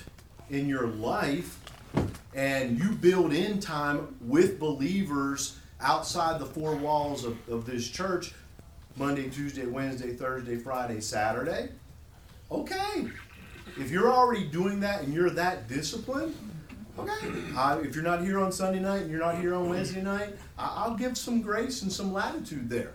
in 0.49 0.67
your 0.67 0.87
life 0.87 1.59
and 2.33 2.79
you 2.79 2.91
build 2.91 3.33
in 3.33 3.59
time 3.59 4.15
with 4.21 4.59
believers 4.59 5.59
outside 5.81 6.39
the 6.39 6.45
four 6.45 6.75
walls 6.75 7.25
of, 7.25 7.37
of 7.49 7.65
this 7.65 7.87
church, 7.87 8.33
Monday, 8.97 9.29
Tuesday, 9.29 9.65
Wednesday, 9.65 10.13
Thursday, 10.13 10.55
Friday, 10.55 11.01
Saturday, 11.01 11.69
okay. 12.51 13.07
If 13.77 13.91
you're 13.91 14.11
already 14.11 14.45
doing 14.45 14.79
that 14.81 15.03
and 15.03 15.13
you're 15.13 15.29
that 15.31 15.67
disciplined, 15.67 16.35
okay. 16.97 17.27
Uh, 17.55 17.79
if 17.83 17.93
you're 17.93 18.03
not 18.03 18.21
here 18.21 18.39
on 18.39 18.51
Sunday 18.51 18.79
night 18.79 19.01
and 19.01 19.11
you're 19.11 19.19
not 19.19 19.39
here 19.39 19.53
on 19.53 19.69
Wednesday 19.69 20.01
night, 20.01 20.35
I, 20.57 20.83
I'll 20.85 20.95
give 20.95 21.17
some 21.17 21.41
grace 21.41 21.81
and 21.81 21.91
some 21.91 22.13
latitude 22.13 22.69
there. 22.69 22.93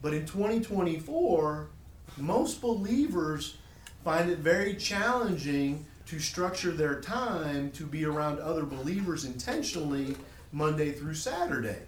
But 0.00 0.14
in 0.14 0.24
2024, 0.24 1.68
most 2.16 2.62
believers 2.62 3.56
find 4.02 4.30
it 4.30 4.38
very 4.38 4.76
challenging 4.76 5.84
to 6.06 6.18
structure 6.20 6.70
their 6.70 7.00
time 7.00 7.70
to 7.72 7.84
be 7.84 8.04
around 8.04 8.38
other 8.38 8.62
believers 8.62 9.24
intentionally 9.24 10.16
Monday 10.52 10.92
through 10.92 11.14
Saturday. 11.14 11.80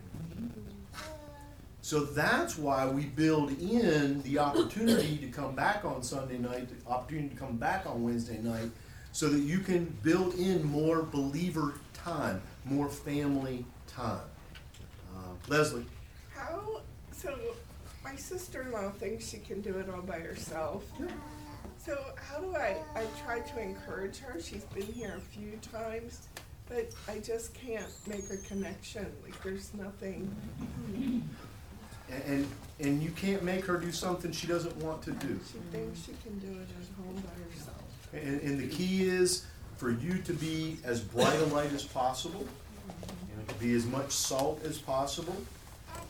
So 1.89 2.01
that's 2.01 2.59
why 2.59 2.87
we 2.87 3.07
build 3.07 3.59
in 3.63 4.21
the 4.21 4.39
opportunity 4.41 5.17
to 5.17 5.29
come 5.29 5.55
back 5.55 5.87
on 5.87 6.03
Sunday 6.03 6.37
night, 6.37 6.69
the 6.69 6.91
opportunity 6.91 7.31
to 7.31 7.35
come 7.35 7.57
back 7.57 7.87
on 7.87 8.03
Wednesday 8.03 8.37
night, 8.43 8.71
so 9.13 9.31
that 9.31 9.39
you 9.39 9.61
can 9.61 9.87
build 10.03 10.35
in 10.35 10.63
more 10.65 11.03
believer 11.03 11.73
time, 11.95 12.43
more 12.67 12.91
family 12.91 13.65
time. 13.87 14.21
Uh, 15.17 15.31
Leslie, 15.49 15.87
How, 16.35 16.83
so 17.11 17.35
my 18.05 18.17
sister-in-law 18.17 18.91
thinks 18.99 19.27
she 19.27 19.39
can 19.39 19.63
do 19.63 19.79
it 19.79 19.89
all 19.89 20.03
by 20.03 20.19
herself. 20.19 20.85
So 21.79 21.99
how 22.17 22.41
do 22.41 22.55
I, 22.55 22.77
I 22.97 23.07
try 23.25 23.41
to 23.41 23.61
encourage 23.63 24.19
her, 24.19 24.39
she's 24.39 24.65
been 24.65 24.93
here 24.93 25.15
a 25.17 25.21
few 25.23 25.59
times, 25.73 26.29
but 26.69 26.91
I 27.09 27.21
just 27.21 27.55
can't 27.55 27.89
make 28.07 28.29
a 28.31 28.37
connection, 28.47 29.11
like 29.25 29.43
there's 29.43 29.73
nothing. 29.73 30.31
And, 32.11 32.23
and 32.27 32.49
and 32.81 33.03
you 33.03 33.11
can't 33.11 33.43
make 33.43 33.65
her 33.65 33.77
do 33.77 33.91
something 33.91 34.31
she 34.31 34.47
doesn't 34.47 34.77
want 34.77 35.03
to 35.03 35.11
do. 35.11 35.41
She 35.51 35.59
thinks 35.73 36.05
she 36.05 36.13
can 36.23 36.39
do 36.39 36.47
it 36.47 36.69
at 36.69 37.05
home 37.05 37.17
by 37.17 37.53
herself. 37.53 37.83
And, 38.13 38.41
and 38.41 38.61
the 38.61 38.69
key 38.69 39.09
is 39.09 39.47
for 39.77 39.91
you 39.91 40.19
to 40.19 40.33
be 40.33 40.79
as 40.85 41.01
bright 41.01 41.39
a 41.41 41.47
light 41.47 41.73
as 41.73 41.83
possible, 41.85 42.47
you 43.01 43.37
know, 43.37 43.55
be 43.59 43.75
as 43.75 43.85
much 43.87 44.13
salt 44.13 44.61
as 44.65 44.79
possible, 44.79 45.37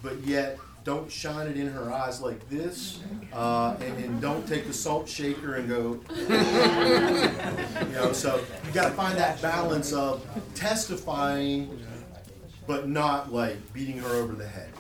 but 0.03 0.19
yet 0.21 0.59
don't 0.85 1.11
shine 1.11 1.49
it 1.49 1.57
in 1.57 1.69
her 1.69 1.93
eyes 1.93 2.21
like 2.21 2.49
this, 2.49 3.01
uh, 3.33 3.77
and, 3.81 4.05
and 4.05 4.21
don't 4.21 4.47
take 4.49 4.67
the 4.67 4.73
salt 4.73 5.09
shaker 5.09 5.57
and 5.57 5.69
go, 5.69 6.01
you 6.17 7.93
know. 7.93 8.13
So 8.13 8.43
you 8.65 8.73
got 8.73 8.89
to 8.89 8.95
find 8.95 9.19
that 9.19 9.43
balance 9.43 9.93
of 9.93 10.27
testifying, 10.55 11.79
but 12.67 12.89
not 12.89 13.33
like 13.33 13.57
beating 13.75 13.99
her 13.99 14.15
over 14.15 14.35
the 14.35 14.49
head. 14.49 14.71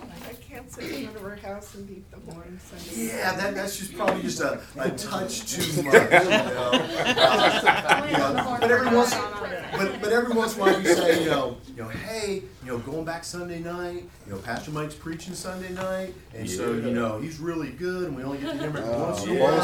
I 0.59 0.61
can't 0.61 0.73
sit 0.73 0.85
in 0.91 1.05
front 1.05 1.17
of 1.17 1.23
her 1.23 1.37
house 1.37 1.75
and 1.77 1.87
beat 1.87 2.11
the 2.11 2.33
horn 2.33 2.59
Sunday. 2.61 3.07
Yeah, 3.07 3.37
that, 3.37 3.55
that's 3.55 3.79
just 3.79 3.95
probably 3.95 4.23
just 4.23 4.41
a, 4.41 4.61
a 4.77 4.91
touch 4.91 5.53
too 5.53 5.83
much, 5.85 5.95
you 5.95 6.01
know. 6.01 6.71
Uh, 6.73 8.09
you 8.11 8.19
know, 8.19 8.57
But 8.61 8.71
every 8.71 8.97
once, 8.97 9.15
but, 9.15 10.01
but 10.01 10.13
every 10.13 10.35
once 10.35 10.57
in 10.57 10.61
a 10.61 10.65
while 10.65 10.81
you 10.81 10.95
say, 10.95 11.23
you 11.23 11.31
know, 11.31 11.57
you 11.69 11.83
know, 11.85 11.89
hey, 11.89 12.43
you 12.65 12.67
know, 12.67 12.79
going 12.79 13.05
back 13.05 13.23
Sunday 13.23 13.61
night, 13.61 14.09
you 14.27 14.33
know, 14.33 14.39
Pastor 14.39 14.73
Mike's 14.73 14.97
preaching 14.97 15.35
Sunday 15.35 15.73
night, 15.75 16.13
and 16.35 16.51
so, 16.51 16.73
you 16.73 16.91
know, 16.91 17.21
he's 17.21 17.39
really 17.39 17.71
good, 17.71 18.09
and 18.09 18.17
we 18.17 18.25
only 18.25 18.39
get 18.39 18.55
to 18.55 18.59
hear 18.59 18.71
him 18.71 18.77
every 18.79 18.97
once 18.99 19.25
in 19.25 19.37
a 19.37 19.41
while. 19.41 19.61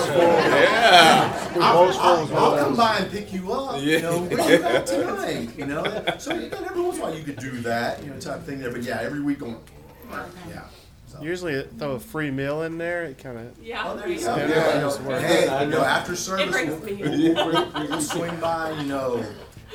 I'll, 1.61 1.89
I'll, 1.99 2.37
I'll 2.37 2.59
come 2.59 2.77
by 2.77 2.99
and 2.99 3.11
pick 3.11 3.33
you 3.33 3.53
up, 3.53 3.83
you 3.83 4.01
know, 4.01 4.21
bring 4.27 4.49
you 4.49 4.59
back 4.61 4.87
tonight, 4.87 5.59
you 5.59 5.67
know. 5.67 6.05
So 6.19 6.35
you 6.35 6.49
got 6.49 6.63
every 6.63 6.83
once 6.83 6.97
in 6.99 7.03
a 7.03 7.05
while 7.07 7.17
you 7.17 7.25
could 7.25 7.39
do 7.41 7.51
that, 7.63 8.01
you 8.05 8.11
know, 8.11 8.21
type 8.21 8.37
of 8.37 8.45
thing 8.45 8.61
there, 8.61 8.71
but 8.71 8.85
yeah, 8.85 9.01
every 9.01 9.21
week 9.21 9.43
on, 9.43 9.59
yeah. 10.49 10.63
So. 11.15 11.23
Usually 11.23 11.63
throw 11.63 11.93
a 11.93 12.01
free 12.01 12.31
meal 12.31 12.63
in 12.63 12.79
there. 12.79 13.05
It 13.05 13.19
kind 13.19 13.39
of 13.39 13.63
yeah. 13.63 13.85
Oh, 13.87 13.97
there 13.97 14.09
you 14.09 14.19
go. 14.21 14.37
Yeah, 14.37 14.49
Yeah, 14.49 14.81
just 14.81 15.01
you. 15.01 15.09
Hey, 15.11 15.65
you 15.65 15.71
know, 15.71 15.83
after 15.83 16.17
service, 16.17 16.51
brings 16.51 16.71
we'll, 16.71 17.35
we'll, 17.35 17.53
we'll, 17.53 17.89
we'll 17.89 18.01
swing 18.01 18.37
by, 18.41 18.71
you 18.73 18.87
know, 18.87 19.25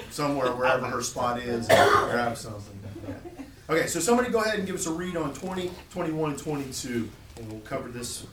somewhere, 0.09 0.51
wherever 0.53 0.85
her 0.85 1.01
spot 1.01 1.39
is, 1.39 1.67
and 1.69 2.09
grab 2.11 2.37
something. 2.37 2.79
Yeah. 3.07 3.15
Okay, 3.69 3.87
so 3.87 3.99
somebody 3.99 4.29
go 4.29 4.41
ahead 4.41 4.57
and 4.57 4.67
give 4.67 4.75
us 4.75 4.87
a 4.87 4.91
read 4.91 5.15
on 5.15 5.33
20, 5.33 5.71
21, 5.91 6.31
and 6.31 6.39
22, 6.39 7.09
and 7.37 7.51
we'll 7.51 7.61
cover 7.61 7.89
this 7.89 8.25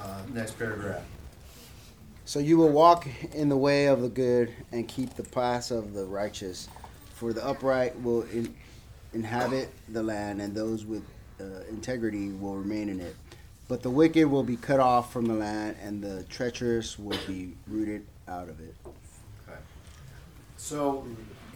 uh, 0.00 0.22
next 0.32 0.58
paragraph. 0.58 1.02
So 2.24 2.40
you 2.40 2.56
will 2.56 2.70
walk 2.70 3.06
in 3.34 3.48
the 3.48 3.56
way 3.56 3.86
of 3.86 4.02
the 4.02 4.08
good 4.08 4.52
and 4.72 4.88
keep 4.88 5.14
the 5.14 5.22
paths 5.22 5.70
of 5.70 5.94
the 5.94 6.04
righteous, 6.04 6.68
for 7.14 7.32
the 7.32 7.46
upright 7.46 8.00
will 8.02 8.22
in, 8.22 8.52
inhabit 9.14 9.70
the 9.88 10.02
land, 10.02 10.40
and 10.40 10.52
those 10.52 10.84
with 10.84 11.04
uh, 11.40 11.44
integrity 11.68 12.30
will 12.30 12.56
remain 12.56 12.88
in 12.88 13.00
it. 13.00 13.16
But 13.68 13.82
the 13.82 13.90
wicked 13.90 14.26
will 14.26 14.44
be 14.44 14.56
cut 14.56 14.78
off 14.78 15.12
from 15.12 15.26
the 15.26 15.34
land, 15.34 15.76
and 15.82 16.02
the 16.02 16.22
treacherous 16.24 16.98
will 16.98 17.18
be 17.26 17.54
rooted 17.66 18.06
out 18.28 18.48
of 18.48 18.60
it. 18.60 18.74
Okay. 18.86 19.58
So, 20.56 21.04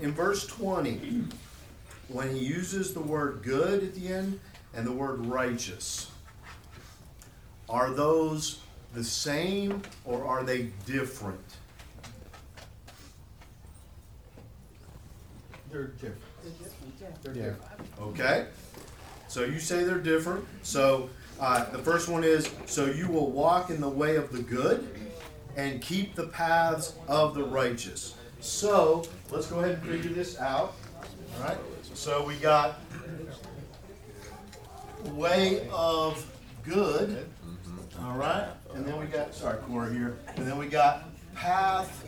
in 0.01 0.13
verse 0.13 0.47
20, 0.47 1.25
when 2.09 2.35
he 2.35 2.45
uses 2.45 2.93
the 2.95 3.01
word 3.01 3.43
good 3.43 3.85
at 3.85 3.95
the 3.95 4.09
end 4.09 4.41
and 4.75 4.87
the 4.87 4.93
word 4.93 5.25
righteous, 5.27 6.11
are 7.69 7.91
those 7.91 8.61
the 8.93 9.05
same 9.05 9.83
or 10.05 10.25
are 10.25 10.43
they 10.43 10.71
different? 10.87 11.39
They're 15.71 15.85
different. 15.85 16.21
They're 17.23 17.35
Yeah. 17.35 17.43
different. 17.51 17.91
Okay? 18.01 18.47
So 19.31 19.45
you 19.45 19.61
say 19.61 19.85
they're 19.85 19.99
different. 19.99 20.45
So 20.63 21.09
uh, 21.39 21.71
the 21.71 21.79
first 21.79 22.09
one 22.09 22.25
is 22.25 22.51
so 22.67 22.87
you 22.87 23.07
will 23.07 23.31
walk 23.31 23.71
in 23.71 23.81
the 23.81 23.89
way 23.89 24.17
of 24.17 24.33
the 24.33 24.43
good 24.43 24.89
and 25.57 25.81
keep 25.81 26.17
the 26.17 26.27
paths 26.27 26.95
of 27.07 27.35
the 27.35 27.45
righteous. 27.45 28.17
So 28.41 29.05
let's 29.31 29.47
go 29.47 29.61
ahead 29.61 29.79
and 29.79 29.83
figure 29.85 30.11
this 30.11 30.37
out. 30.41 30.75
All 31.37 31.45
right? 31.45 31.59
So 31.95 32.25
we 32.25 32.35
got 32.39 32.81
way 35.13 35.69
of 35.73 36.27
good. 36.65 37.25
All 38.03 38.17
right? 38.17 38.49
And 38.75 38.85
then 38.85 38.99
we 38.99 39.07
got, 39.07 39.33
sorry, 39.33 39.59
Cora 39.59 39.93
here. 39.93 40.17
And 40.35 40.45
then 40.45 40.59
we 40.59 40.67
got 40.67 41.05
path 41.37 42.05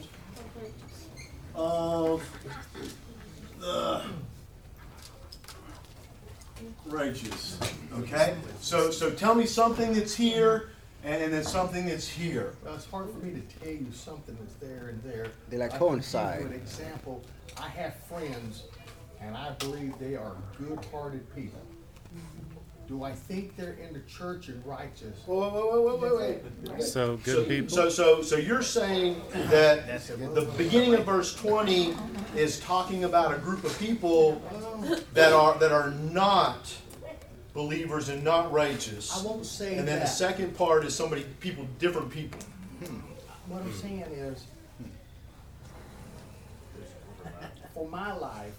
of 1.55 2.29
the 3.61 4.02
righteous. 6.87 7.59
Okay? 7.99 8.35
So 8.61 8.91
so 8.91 9.11
tell 9.11 9.35
me 9.35 9.47
something 9.47 9.93
that's 9.93 10.15
here 10.15 10.71
and 11.05 11.23
and 11.23 11.33
then 11.33 11.45
something 11.45 11.87
that's 11.87 12.09
here. 12.09 12.55
Well, 12.65 12.75
it's 12.75 12.87
hard 12.87 13.11
for 13.11 13.19
me 13.19 13.33
to 13.33 13.59
tell 13.59 13.73
you 13.73 13.87
something 13.93 14.37
that's 14.41 14.55
there 14.55 14.89
and 14.89 15.03
there. 15.03 15.29
They 15.49 15.59
like 15.59 15.71
I 15.75 15.79
can 15.79 15.87
coincide. 15.87 16.39
give 16.41 16.49
you 16.49 16.55
an 16.55 16.61
example. 16.61 17.25
I 17.59 17.69
have 17.69 17.95
friends, 18.09 18.65
and 19.21 19.37
I 19.37 19.51
believe 19.53 19.99
they 19.99 20.17
are 20.17 20.37
good-hearted 20.59 21.35
people. 21.35 21.61
Do 22.92 23.04
I 23.04 23.12
think 23.12 23.56
they're 23.56 23.72
in 23.82 23.94
the 23.94 24.00
church 24.00 24.49
and 24.49 24.64
righteous? 24.66 25.16
Wait, 25.26 25.52
wait, 25.52 25.82
wait, 25.82 25.99
wait, 25.99 26.14
wait, 26.14 26.42
wait. 26.75 26.82
so 26.82 27.16
good 27.25 27.37
So, 27.37 27.44
people. 27.44 27.68
so, 27.75 27.88
so, 27.88 28.20
so 28.20 28.37
you're 28.37 28.61
saying 28.61 29.18
that 29.49 30.06
the 30.06 30.46
beginning 30.58 30.92
of 30.96 31.06
verse 31.06 31.34
twenty 31.34 31.94
is 32.37 32.61
talking 32.61 33.04
about 33.04 33.34
a 33.34 33.38
group 33.38 33.64
of 33.64 33.78
people 33.78 34.42
that 35.14 35.32
are, 35.32 35.56
that 35.58 35.72
are 35.72 35.90
not 35.92 36.76
believers 37.54 38.11
and 38.11 38.22
not 38.22 38.52
righteous. 38.52 39.18
I 39.18 39.26
won't 39.26 39.46
say 39.46 39.70
that. 39.70 39.78
And 39.78 39.88
then 39.88 40.00
the 40.00 40.04
that. 40.04 40.08
second 40.08 40.54
part 40.54 40.84
is 40.84 40.94
somebody, 40.94 41.25
people, 41.40 41.66
different 41.78 42.11
people. 42.11 42.40
What 43.49 43.62
I'm 43.62 43.72
saying 43.72 44.00
is, 44.02 44.44
for 47.72 47.88
my 47.88 48.12
life, 48.12 48.52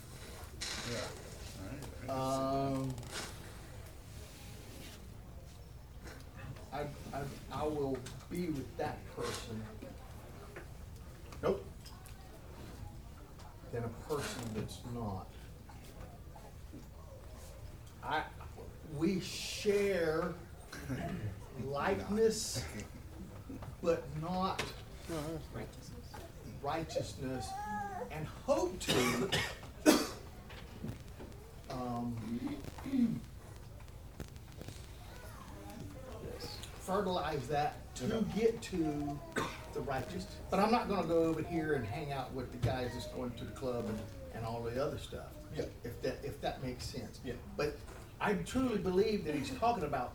Yeah. 2.07 2.11
um, 2.11 2.91
I, 6.73 6.81
I, 7.15 7.21
I 7.53 7.63
will 7.63 7.97
be 8.29 8.47
with 8.47 8.77
that 8.77 8.97
person 9.15 9.61
Nope. 11.43 11.63
than 13.71 13.83
a 13.83 14.13
person 14.13 14.41
that's 14.55 14.79
not. 14.95 15.27
I, 18.03 18.23
we 18.97 19.19
share 19.19 20.33
likeness, 21.65 22.63
but 23.81 24.03
not 24.21 24.63
righteousness, 26.63 27.47
and 28.11 28.25
hope 28.45 28.79
to, 28.79 29.29
um, 31.69 32.15
fertilize 36.93 37.47
that 37.47 37.95
to 37.95 38.25
get 38.35 38.61
to 38.61 39.19
the 39.73 39.81
righteous. 39.81 40.27
But 40.51 40.59
I'm 40.59 40.71
not 40.71 40.87
gonna 40.87 41.07
go 41.07 41.23
over 41.23 41.41
here 41.41 41.73
and 41.73 41.85
hang 41.85 42.11
out 42.11 42.31
with 42.33 42.51
the 42.51 42.65
guys 42.65 42.91
that's 42.93 43.07
going 43.07 43.31
to 43.31 43.45
the 43.45 43.51
club 43.51 43.85
and, 43.87 43.99
and 44.35 44.45
all 44.45 44.61
the 44.61 44.83
other 44.83 44.97
stuff. 44.97 45.27
Yeah. 45.55 45.65
If 45.83 46.01
that, 46.03 46.19
if 46.23 46.39
that 46.41 46.63
makes 46.63 46.85
sense. 46.85 47.19
Yeah. 47.25 47.33
But 47.57 47.77
I 48.21 48.33
truly 48.33 48.77
believe 48.77 49.25
that 49.25 49.35
he's 49.35 49.49
talking 49.51 49.83
about 49.83 50.13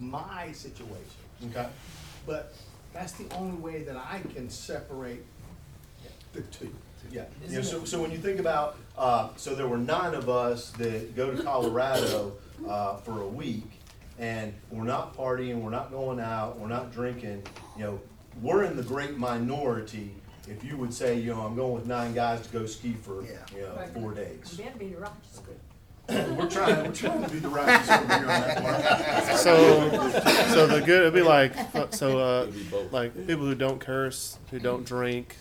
my 0.00 0.50
situation. 0.52 0.96
Okay. 1.50 1.66
But 2.26 2.54
that's 2.92 3.12
the 3.12 3.32
only 3.34 3.58
way 3.58 3.82
that 3.84 3.96
I 3.96 4.20
can 4.34 4.50
separate 4.50 5.24
the 6.32 6.42
two. 6.42 6.74
Yeah, 7.08 7.24
know, 7.48 7.62
so, 7.62 7.84
so 7.84 8.02
when 8.02 8.10
you 8.10 8.18
think 8.18 8.40
about, 8.40 8.76
uh, 8.98 9.28
so 9.36 9.54
there 9.54 9.68
were 9.68 9.78
nine 9.78 10.12
of 10.12 10.28
us 10.28 10.70
that 10.72 11.14
go 11.14 11.32
to 11.32 11.40
Colorado, 11.40 12.32
uh, 12.68 12.96
for 12.96 13.22
a 13.22 13.26
week, 13.26 13.75
and 14.18 14.52
we're 14.70 14.84
not 14.84 15.16
partying, 15.16 15.60
we're 15.60 15.70
not 15.70 15.90
going 15.90 16.20
out, 16.20 16.58
we're 16.58 16.68
not 16.68 16.92
drinking, 16.92 17.42
you 17.76 17.84
know, 17.84 18.00
we're 18.42 18.64
in 18.64 18.76
the 18.76 18.82
great 18.82 19.16
minority, 19.16 20.10
if 20.48 20.62
you 20.64 20.76
would 20.76 20.92
say, 20.92 21.18
you 21.18 21.34
know, 21.34 21.40
I'm 21.40 21.56
going 21.56 21.74
with 21.74 21.86
nine 21.86 22.14
guys 22.14 22.40
to 22.46 22.48
go 22.52 22.66
ski 22.66 22.94
for, 22.94 23.22
you 23.22 23.60
know, 23.60 23.86
four 23.94 24.12
days. 24.12 24.54
Better 24.56 24.78
be 24.78 24.94
righteous. 24.94 25.42
We're 26.08 26.48
trying, 26.48 26.84
we're 26.84 26.92
trying 26.92 27.24
to 27.24 27.30
be 27.30 27.40
the 27.40 27.48
righteous 27.48 27.90
over 27.90 28.06
here 28.06 28.16
on 28.18 28.26
that 28.26 28.62
part. 28.62 29.36
So, 29.38 29.90
so 30.54 30.66
the 30.66 30.80
good 30.80 31.00
it'd 31.02 31.14
be 31.14 31.22
like 31.22 31.52
so 31.92 32.18
uh, 32.18 32.46
like 32.92 33.14
people 33.26 33.44
who 33.44 33.54
don't 33.54 33.80
curse, 33.80 34.38
who 34.50 34.58
don't 34.60 34.84
drink, 34.86 35.36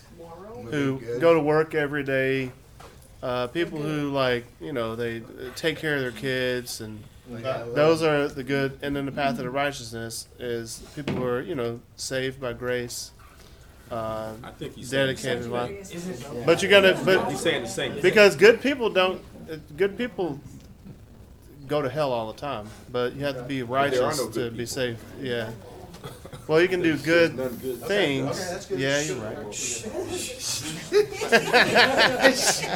who 0.72 1.00
go 1.20 1.34
to 1.34 1.40
work 1.40 1.76
every 1.76 2.04
day, 2.04 2.52
uh, 3.22 3.48
people 3.48 3.80
who 3.80 4.12
like 4.12 4.46
you 4.60 4.74
know 4.74 4.96
they 4.96 5.22
take 5.56 5.78
care 5.78 5.96
of 5.96 6.02
their 6.02 6.12
kids 6.12 6.82
and 6.82 7.04
those 7.30 8.04
are 8.04 8.28
the 8.28 8.44
good. 8.44 8.78
And 8.82 8.96
then 8.96 9.06
the 9.06 9.12
path 9.12 9.32
of 9.32 9.38
the 9.46 9.50
righteousness 9.50 10.28
is 10.40 10.84
people 10.96 11.16
who 11.16 11.24
are 11.24 11.42
you 11.42 11.56
know 11.56 11.80
saved 11.96 12.40
by 12.40 12.54
grace. 12.54 13.12
Uh, 13.92 14.34
I 14.44 14.50
think 14.52 14.74
he's 14.76 14.90
the 14.90 14.98
dedicated 14.98 15.44
same 15.44 15.52
life. 15.52 15.88
thing. 15.88 16.44
But 16.46 16.64
you 16.64 16.70
gotta, 16.70 17.00
But 17.06 17.26
He's 17.30 17.36
but 17.36 17.38
saying 17.38 17.64
the 17.64 17.70
same 17.70 17.94
thing. 17.94 18.02
because 18.02 18.36
good 18.36 18.60
people 18.60 18.90
don't, 18.90 19.22
uh, 19.52 19.58
good 19.78 19.96
people 19.96 20.40
go 21.68 21.84
to 21.84 21.90
hell 21.90 22.12
all 22.12 22.32
the 22.34 22.40
time. 22.40 22.68
But 22.92 23.14
you 23.16 23.24
have 23.26 23.36
to 23.36 23.44
be 23.44 23.62
righteous 23.62 24.18
no 24.18 24.26
to 24.28 24.32
good 24.32 24.54
be 24.54 24.64
people. 24.64 24.74
saved. 24.74 25.00
Yeah. 25.22 25.52
Well, 26.48 26.62
you 26.62 26.68
can 26.68 26.82
do 26.82 26.96
good 26.98 27.38
good. 27.38 27.82
things. 27.82 28.40
Okay, 28.40 28.52
that's 28.52 28.66
good. 28.68 28.80
Yeah, 28.80 29.02
you're 29.02 29.18
right. 29.18 29.38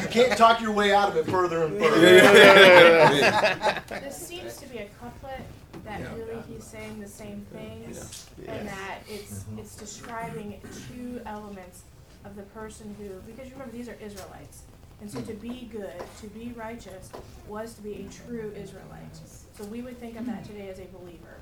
You 0.02 0.08
can't 0.08 0.36
talk 0.36 0.60
your 0.60 0.72
way 0.72 0.92
out 0.92 1.10
of 1.10 1.16
it 1.16 1.26
further 1.26 1.64
and 1.64 1.78
further. 1.78 3.82
This 4.00 4.16
seems 4.16 4.56
to 4.56 4.66
be 4.66 4.78
a 4.78 4.88
couplet 5.00 5.40
that 5.84 6.00
really 6.16 6.42
he's 6.48 6.64
saying 6.64 6.98
the 7.00 7.08
same 7.08 7.46
things, 7.52 8.26
and 8.46 8.68
that 8.68 8.98
it's, 9.08 9.40
mm-hmm. 9.40 9.60
it's 9.60 9.76
describing 9.76 10.60
two 10.88 11.20
elements 11.26 11.82
of 12.24 12.34
the 12.36 12.42
person 12.42 12.94
who, 12.98 13.08
because 13.30 13.50
remember, 13.52 13.76
these 13.76 13.88
are 13.88 13.96
Israelites. 14.00 14.62
And 15.00 15.10
so 15.10 15.20
to 15.22 15.32
be 15.34 15.68
good, 15.72 16.02
to 16.20 16.26
be 16.28 16.52
righteous, 16.56 17.10
was 17.48 17.74
to 17.74 17.82
be 17.82 18.06
a 18.06 18.26
true 18.26 18.52
Israelite. 18.54 19.16
So 19.56 19.64
we 19.64 19.80
would 19.80 19.98
think 19.98 20.18
of 20.18 20.26
that 20.26 20.44
today 20.44 20.68
as 20.68 20.78
a 20.78 20.84
believer. 20.86 21.40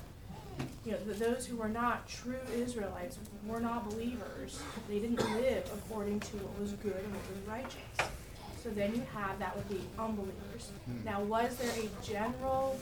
You 0.85 0.93
know, 0.93 0.97
th- 0.99 1.17
those 1.17 1.45
who 1.45 1.57
were 1.57 1.69
not 1.69 2.07
true 2.07 2.39
Israelites 2.55 3.17
were 3.45 3.59
not 3.59 3.89
believers. 3.89 4.61
They 4.87 4.99
didn't 4.99 5.19
live 5.35 5.69
according 5.73 6.21
to 6.21 6.37
what 6.37 6.59
was 6.59 6.71
good 6.73 6.95
and 6.95 7.13
what 7.13 7.23
was 7.29 7.47
righteous. 7.47 8.11
So 8.63 8.69
then 8.69 8.95
you 8.95 9.03
have, 9.13 9.39
that 9.39 9.55
would 9.55 9.69
be 9.69 9.81
unbelievers. 9.97 10.71
Hmm. 10.85 11.03
Now, 11.05 11.21
was 11.21 11.55
there 11.57 11.71
a 11.71 12.05
general 12.05 12.79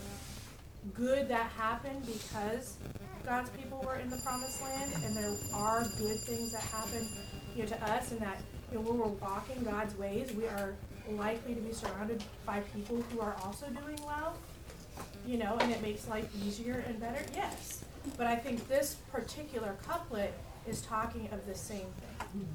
good 0.94 1.28
that 1.28 1.50
happened 1.50 2.06
because 2.06 2.76
God's 3.24 3.50
people 3.50 3.84
were 3.86 3.96
in 3.96 4.10
the 4.10 4.18
promised 4.18 4.62
land? 4.62 4.92
And 5.04 5.16
there 5.16 5.34
are 5.54 5.82
good 5.98 6.18
things 6.20 6.52
that 6.52 6.62
happen, 6.62 7.06
you 7.54 7.62
know, 7.62 7.68
to 7.68 7.92
us 7.92 8.12
and 8.12 8.20
that, 8.20 8.40
you 8.70 8.78
know, 8.78 8.84
when 8.84 8.98
we're 8.98 9.06
walking 9.06 9.62
God's 9.62 9.96
ways, 9.96 10.32
we 10.32 10.46
are 10.46 10.74
likely 11.10 11.54
to 11.54 11.60
be 11.60 11.72
surrounded 11.72 12.22
by 12.44 12.60
people 12.74 13.02
who 13.10 13.20
are 13.20 13.34
also 13.44 13.66
doing 13.66 13.98
well 14.04 14.36
you 15.28 15.36
know, 15.36 15.58
and 15.60 15.70
it 15.70 15.82
makes 15.82 16.08
life 16.08 16.26
easier 16.42 16.82
and 16.88 16.98
better, 16.98 17.22
yes. 17.34 17.84
But 18.16 18.26
I 18.26 18.36
think 18.36 18.66
this 18.66 18.96
particular 19.12 19.76
couplet 19.86 20.32
is 20.66 20.80
talking 20.80 21.28
of 21.32 21.46
the 21.46 21.54
same 21.54 21.86
thing. 22.32 22.46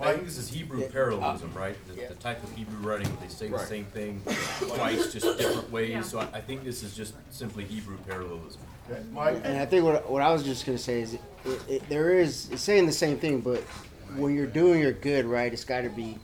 I 0.00 0.12
think 0.12 0.24
this 0.24 0.38
is 0.38 0.48
Hebrew 0.48 0.82
parallelism, 0.88 1.52
uh, 1.54 1.60
right? 1.60 1.76
The, 1.88 2.08
the 2.08 2.14
type 2.14 2.42
of 2.42 2.50
Hebrew 2.56 2.88
writing, 2.88 3.14
they 3.20 3.28
say 3.28 3.48
the 3.48 3.58
same 3.58 3.84
thing 3.86 4.22
twice, 4.60 5.12
just 5.12 5.38
different 5.38 5.68
Yeah. 5.68 5.74
ways. 5.74 6.06
So 6.06 6.20
I, 6.20 6.28
I 6.34 6.40
think 6.40 6.64
this 6.64 6.82
is 6.82 6.94
just 6.96 7.14
simply 7.30 7.64
Hebrew 7.64 7.98
parallelism. 8.08 8.60
Okay, 8.90 9.02
Mike? 9.12 9.40
And 9.44 9.58
I 9.58 9.66
think 9.66 9.84
what, 9.84 10.10
what 10.10 10.22
I 10.22 10.32
was 10.32 10.42
just 10.42 10.64
gonna 10.64 10.78
say 10.78 11.02
is, 11.02 11.14
it, 11.14 11.20
it, 11.68 11.88
there 11.88 12.18
is 12.18 12.50
it's 12.50 12.62
saying 12.62 12.86
the 12.86 12.92
same 12.92 13.18
thing, 13.18 13.40
but 13.40 13.60
when 14.16 14.34
you're 14.34 14.46
doing 14.46 14.80
your 14.80 14.92
good, 14.92 15.24
right, 15.26 15.52
it's 15.52 15.64
got 15.64 15.82
to 15.82 15.90
be 15.90 16.18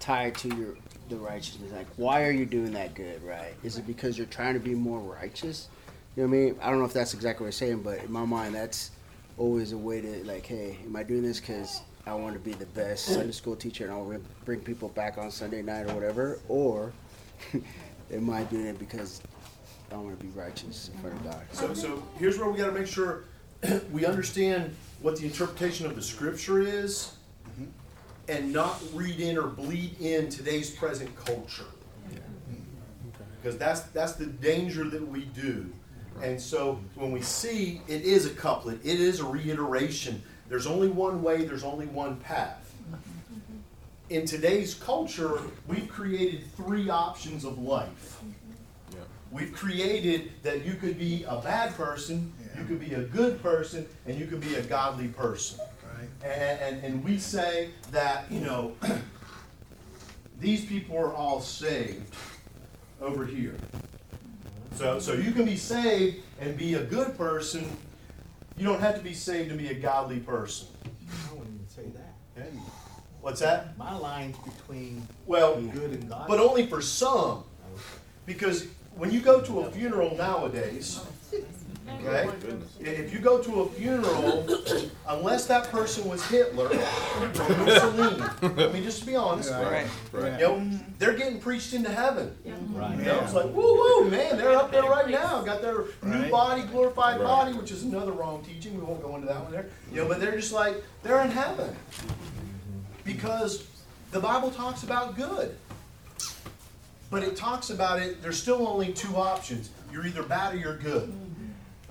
tied 0.00 0.34
to 0.36 0.48
your 0.56 0.76
the 1.08 1.16
righteousness. 1.16 1.72
Like, 1.72 1.86
why 1.96 2.24
are 2.24 2.30
you 2.30 2.46
doing 2.46 2.72
that 2.72 2.94
good, 2.94 3.22
right? 3.22 3.54
Is 3.62 3.78
it 3.78 3.86
because 3.86 4.16
you're 4.16 4.26
trying 4.26 4.54
to 4.54 4.60
be 4.60 4.74
more 4.74 4.98
righteous? 4.98 5.68
You 6.16 6.22
know 6.22 6.28
what 6.28 6.36
I 6.36 6.40
mean? 6.40 6.56
I 6.62 6.70
don't 6.70 6.78
know 6.78 6.84
if 6.84 6.92
that's 6.92 7.14
exactly 7.14 7.44
what 7.44 7.48
I'm 7.48 7.52
saying, 7.52 7.82
but 7.82 7.98
in 8.04 8.12
my 8.12 8.24
mind, 8.24 8.54
that's 8.54 8.90
always 9.38 9.72
a 9.72 9.78
way 9.78 10.00
to 10.00 10.24
like, 10.24 10.46
hey, 10.46 10.78
am 10.84 10.96
I 10.96 11.02
doing 11.02 11.22
this 11.22 11.40
because 11.40 11.82
I 12.06 12.14
want 12.14 12.34
to 12.34 12.40
be 12.40 12.52
the 12.52 12.66
best 12.66 13.04
Sunday 13.06 13.32
school 13.32 13.56
teacher 13.56 13.84
and 13.84 13.92
I'll 13.92 14.20
bring 14.44 14.60
people 14.60 14.88
back 14.90 15.18
on 15.18 15.30
Sunday 15.30 15.62
night 15.62 15.90
or 15.90 15.94
whatever, 15.94 16.38
or 16.48 16.92
am 18.12 18.30
I 18.30 18.44
doing 18.44 18.66
it 18.66 18.78
because 18.78 19.20
I 19.92 19.96
want 19.96 20.18
to 20.18 20.24
be 20.24 20.30
righteous 20.32 20.90
in 20.92 21.00
front 21.00 21.16
of 21.16 21.24
God? 21.24 21.42
So, 21.52 21.74
so 21.74 22.02
here's 22.18 22.38
where 22.38 22.48
we 22.48 22.58
gotta 22.58 22.72
make 22.72 22.86
sure 22.86 23.24
we 23.92 24.06
understand 24.06 24.74
what 25.02 25.16
the 25.16 25.24
interpretation 25.24 25.86
of 25.86 25.96
the 25.96 26.02
scripture 26.02 26.60
is 26.60 27.15
and 28.28 28.52
not 28.52 28.82
read 28.92 29.20
in 29.20 29.38
or 29.38 29.46
bleed 29.46 30.00
in 30.00 30.28
today's 30.28 30.70
present 30.70 31.14
culture. 31.24 31.66
Because 33.40 33.58
that's, 33.58 33.80
that's 33.80 34.14
the 34.14 34.26
danger 34.26 34.88
that 34.90 35.06
we 35.06 35.22
do. 35.26 35.70
And 36.22 36.40
so 36.40 36.80
when 36.94 37.12
we 37.12 37.20
see 37.20 37.82
it 37.86 38.02
is 38.02 38.26
a 38.26 38.30
couplet, 38.30 38.80
it 38.84 39.00
is 39.00 39.20
a 39.20 39.24
reiteration. 39.24 40.22
There's 40.48 40.66
only 40.66 40.88
one 40.88 41.22
way, 41.22 41.44
there's 41.44 41.64
only 41.64 41.86
one 41.86 42.16
path. 42.16 42.62
In 44.08 44.24
today's 44.24 44.74
culture, 44.74 45.40
we've 45.66 45.88
created 45.88 46.44
three 46.56 46.88
options 46.88 47.44
of 47.44 47.58
life. 47.58 48.20
We've 49.30 49.52
created 49.52 50.30
that 50.44 50.64
you 50.64 50.74
could 50.74 50.98
be 50.98 51.24
a 51.28 51.38
bad 51.40 51.74
person, 51.74 52.32
you 52.56 52.64
could 52.64 52.80
be 52.80 52.94
a 52.94 53.02
good 53.02 53.42
person, 53.42 53.86
and 54.06 54.18
you 54.18 54.26
could 54.26 54.40
be 54.40 54.54
a 54.54 54.62
godly 54.62 55.08
person. 55.08 55.60
And, 56.24 56.60
and, 56.60 56.84
and 56.84 57.04
we 57.04 57.18
say 57.18 57.70
that, 57.92 58.30
you 58.30 58.40
know, 58.40 58.72
these 60.40 60.64
people 60.64 60.96
are 60.96 61.12
all 61.12 61.40
saved 61.40 62.14
over 63.00 63.24
here. 63.24 63.56
So, 64.74 64.98
so 64.98 65.12
you 65.14 65.32
can 65.32 65.44
be 65.44 65.56
saved 65.56 66.18
and 66.40 66.56
be 66.56 66.74
a 66.74 66.82
good 66.82 67.16
person. 67.16 67.64
You 68.58 68.64
don't 68.64 68.80
have 68.80 68.96
to 68.96 69.02
be 69.02 69.14
saved 69.14 69.50
to 69.50 69.56
be 69.56 69.68
a 69.68 69.74
godly 69.74 70.20
person. 70.20 70.68
I 70.84 71.34
wouldn't 71.34 71.54
even 71.54 71.68
say 71.68 71.84
that. 71.94 72.14
Okay? 72.38 72.56
What's 73.20 73.40
that? 73.40 73.76
My 73.78 73.96
line's 73.96 74.36
between 74.38 75.06
Well, 75.26 75.60
good 75.60 75.92
and 75.92 76.08
God. 76.08 76.26
but 76.28 76.38
only 76.38 76.66
for 76.66 76.80
some. 76.80 77.44
Because 78.24 78.66
when 78.96 79.10
you 79.10 79.20
go 79.20 79.40
to 79.40 79.60
a 79.60 79.70
funeral 79.70 80.16
nowadays, 80.16 81.00
okay, 81.88 82.28
oh, 82.28 82.58
if 82.80 83.12
you 83.12 83.18
go 83.18 83.42
to 83.42 83.62
a 83.62 83.68
funeral, 83.70 84.46
unless 85.08 85.46
that 85.46 85.70
person 85.70 86.08
was 86.08 86.24
Hitler 86.26 86.66
or 86.68 87.28
Mussolini, 87.28 88.22
I 88.42 88.72
mean, 88.72 88.82
just 88.82 89.00
to 89.00 89.06
be 89.06 89.16
honest, 89.16 89.50
Right. 89.50 89.86
you 90.12 90.46
know, 90.46 90.70
they're 90.98 91.14
getting 91.14 91.40
preached 91.40 91.74
into 91.74 91.90
heaven. 91.90 92.36
Right. 92.72 92.96
You 92.98 93.04
know, 93.04 93.20
it's 93.20 93.34
like, 93.34 93.46
woo 93.46 93.74
woo, 93.74 94.10
man, 94.10 94.36
they're 94.36 94.56
up 94.56 94.70
there 94.70 94.82
right 94.84 95.08
now, 95.08 95.42
got 95.42 95.62
their 95.62 95.84
new 96.02 96.30
body, 96.30 96.62
glorified 96.62 97.18
body, 97.18 97.52
which 97.52 97.70
is 97.70 97.82
another 97.82 98.12
wrong 98.12 98.44
teaching. 98.44 98.74
We 98.78 98.82
won't 98.84 99.02
go 99.02 99.14
into 99.14 99.26
that 99.28 99.42
one 99.42 99.52
there. 99.52 99.66
You 99.92 100.02
know, 100.02 100.08
but 100.08 100.20
they're 100.20 100.36
just 100.36 100.52
like 100.52 100.82
they're 101.02 101.22
in 101.22 101.30
heaven 101.30 101.74
because 103.04 103.66
the 104.10 104.20
Bible 104.20 104.50
talks 104.50 104.82
about 104.82 105.16
good, 105.16 105.56
but 107.10 107.22
it 107.22 107.36
talks 107.36 107.70
about 107.70 108.00
it. 108.00 108.22
There's 108.22 108.40
still 108.40 108.66
only 108.66 108.92
two 108.92 109.16
options. 109.16 109.70
You're 109.92 110.06
either 110.06 110.22
bad 110.22 110.54
or 110.54 110.58
you're 110.58 110.76
good. 110.76 111.08
Mm-hmm. 111.08 111.35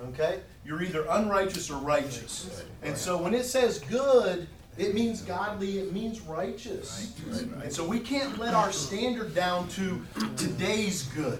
Okay, 0.08 0.40
you're 0.64 0.82
either 0.82 1.06
unrighteous 1.10 1.70
or 1.70 1.78
righteous. 1.78 2.64
And 2.82 2.96
so 2.96 3.20
when 3.20 3.34
it 3.34 3.44
says 3.44 3.78
good. 3.78 4.46
It 4.78 4.94
means 4.94 5.22
godly, 5.22 5.78
it 5.78 5.94
means 5.94 6.20
righteous. 6.20 7.14
And 7.62 7.72
so 7.72 7.82
we 7.82 7.98
can't 7.98 8.38
let 8.38 8.52
our 8.52 8.70
standard 8.70 9.34
down 9.34 9.68
to 9.68 10.02
today's 10.36 11.04
good. 11.04 11.38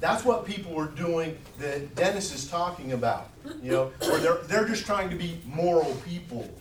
That's 0.00 0.24
what 0.24 0.44
people 0.44 0.76
are 0.76 0.88
doing 0.88 1.38
that 1.60 1.94
Dennis 1.94 2.34
is 2.34 2.48
talking 2.48 2.92
about. 2.92 3.30
You 3.62 3.70
know, 3.70 3.92
where 4.00 4.18
they're, 4.18 4.38
they're 4.48 4.66
just 4.66 4.84
trying 4.84 5.10
to 5.10 5.16
be 5.16 5.40
moral 5.46 5.94
people. 6.04 6.52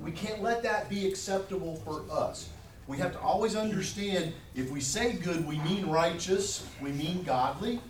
We 0.00 0.12
can't 0.12 0.42
let 0.42 0.62
that 0.62 0.88
be 0.88 1.06
acceptable 1.06 1.76
for 1.76 2.04
us. 2.10 2.48
We 2.86 2.96
have 2.96 3.12
to 3.12 3.20
always 3.20 3.54
understand 3.54 4.32
if 4.54 4.70
we 4.70 4.80
say 4.80 5.12
good, 5.12 5.46
we 5.46 5.58
mean 5.58 5.90
righteous, 5.90 6.66
we 6.80 6.90
mean 6.92 7.22
godly. 7.22 7.80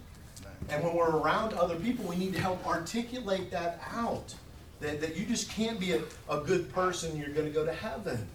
And 0.69 0.85
when 0.85 0.95
we're 0.95 1.17
around 1.17 1.55
other 1.55 1.77
people, 1.77 2.05
we 2.05 2.17
need 2.17 2.35
to 2.35 2.41
help 2.41 2.67
articulate 2.67 3.51
that 3.51 3.81
out. 3.93 4.35
That, 4.81 5.01
that 5.01 5.17
you 5.17 5.27
just 5.27 5.51
can't 5.51 5.81
be 5.81 5.93
a, 5.93 6.03
a 6.31 6.41
good 6.41 6.73
person, 6.73 7.17
you're 7.19 7.31
going 7.31 7.47
to 7.47 7.53
go 7.53 7.65
to 7.65 7.73
heaven. 7.73 8.29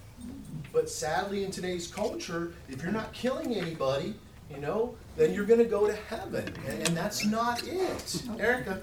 But 0.73 0.89
sadly, 0.89 1.43
in 1.43 1.51
today's 1.51 1.87
culture, 1.87 2.53
if 2.67 2.81
you're 2.81 2.91
not 2.91 3.13
killing 3.13 3.55
anybody, 3.55 4.15
you 4.49 4.57
know, 4.57 4.95
then 5.15 5.33
you're 5.33 5.45
gonna 5.45 5.63
go 5.63 5.85
to 5.87 5.93
heaven, 5.93 6.51
and, 6.67 6.87
and 6.87 6.97
that's 6.97 7.25
not 7.25 7.63
it. 7.67 8.23
Erica? 8.39 8.81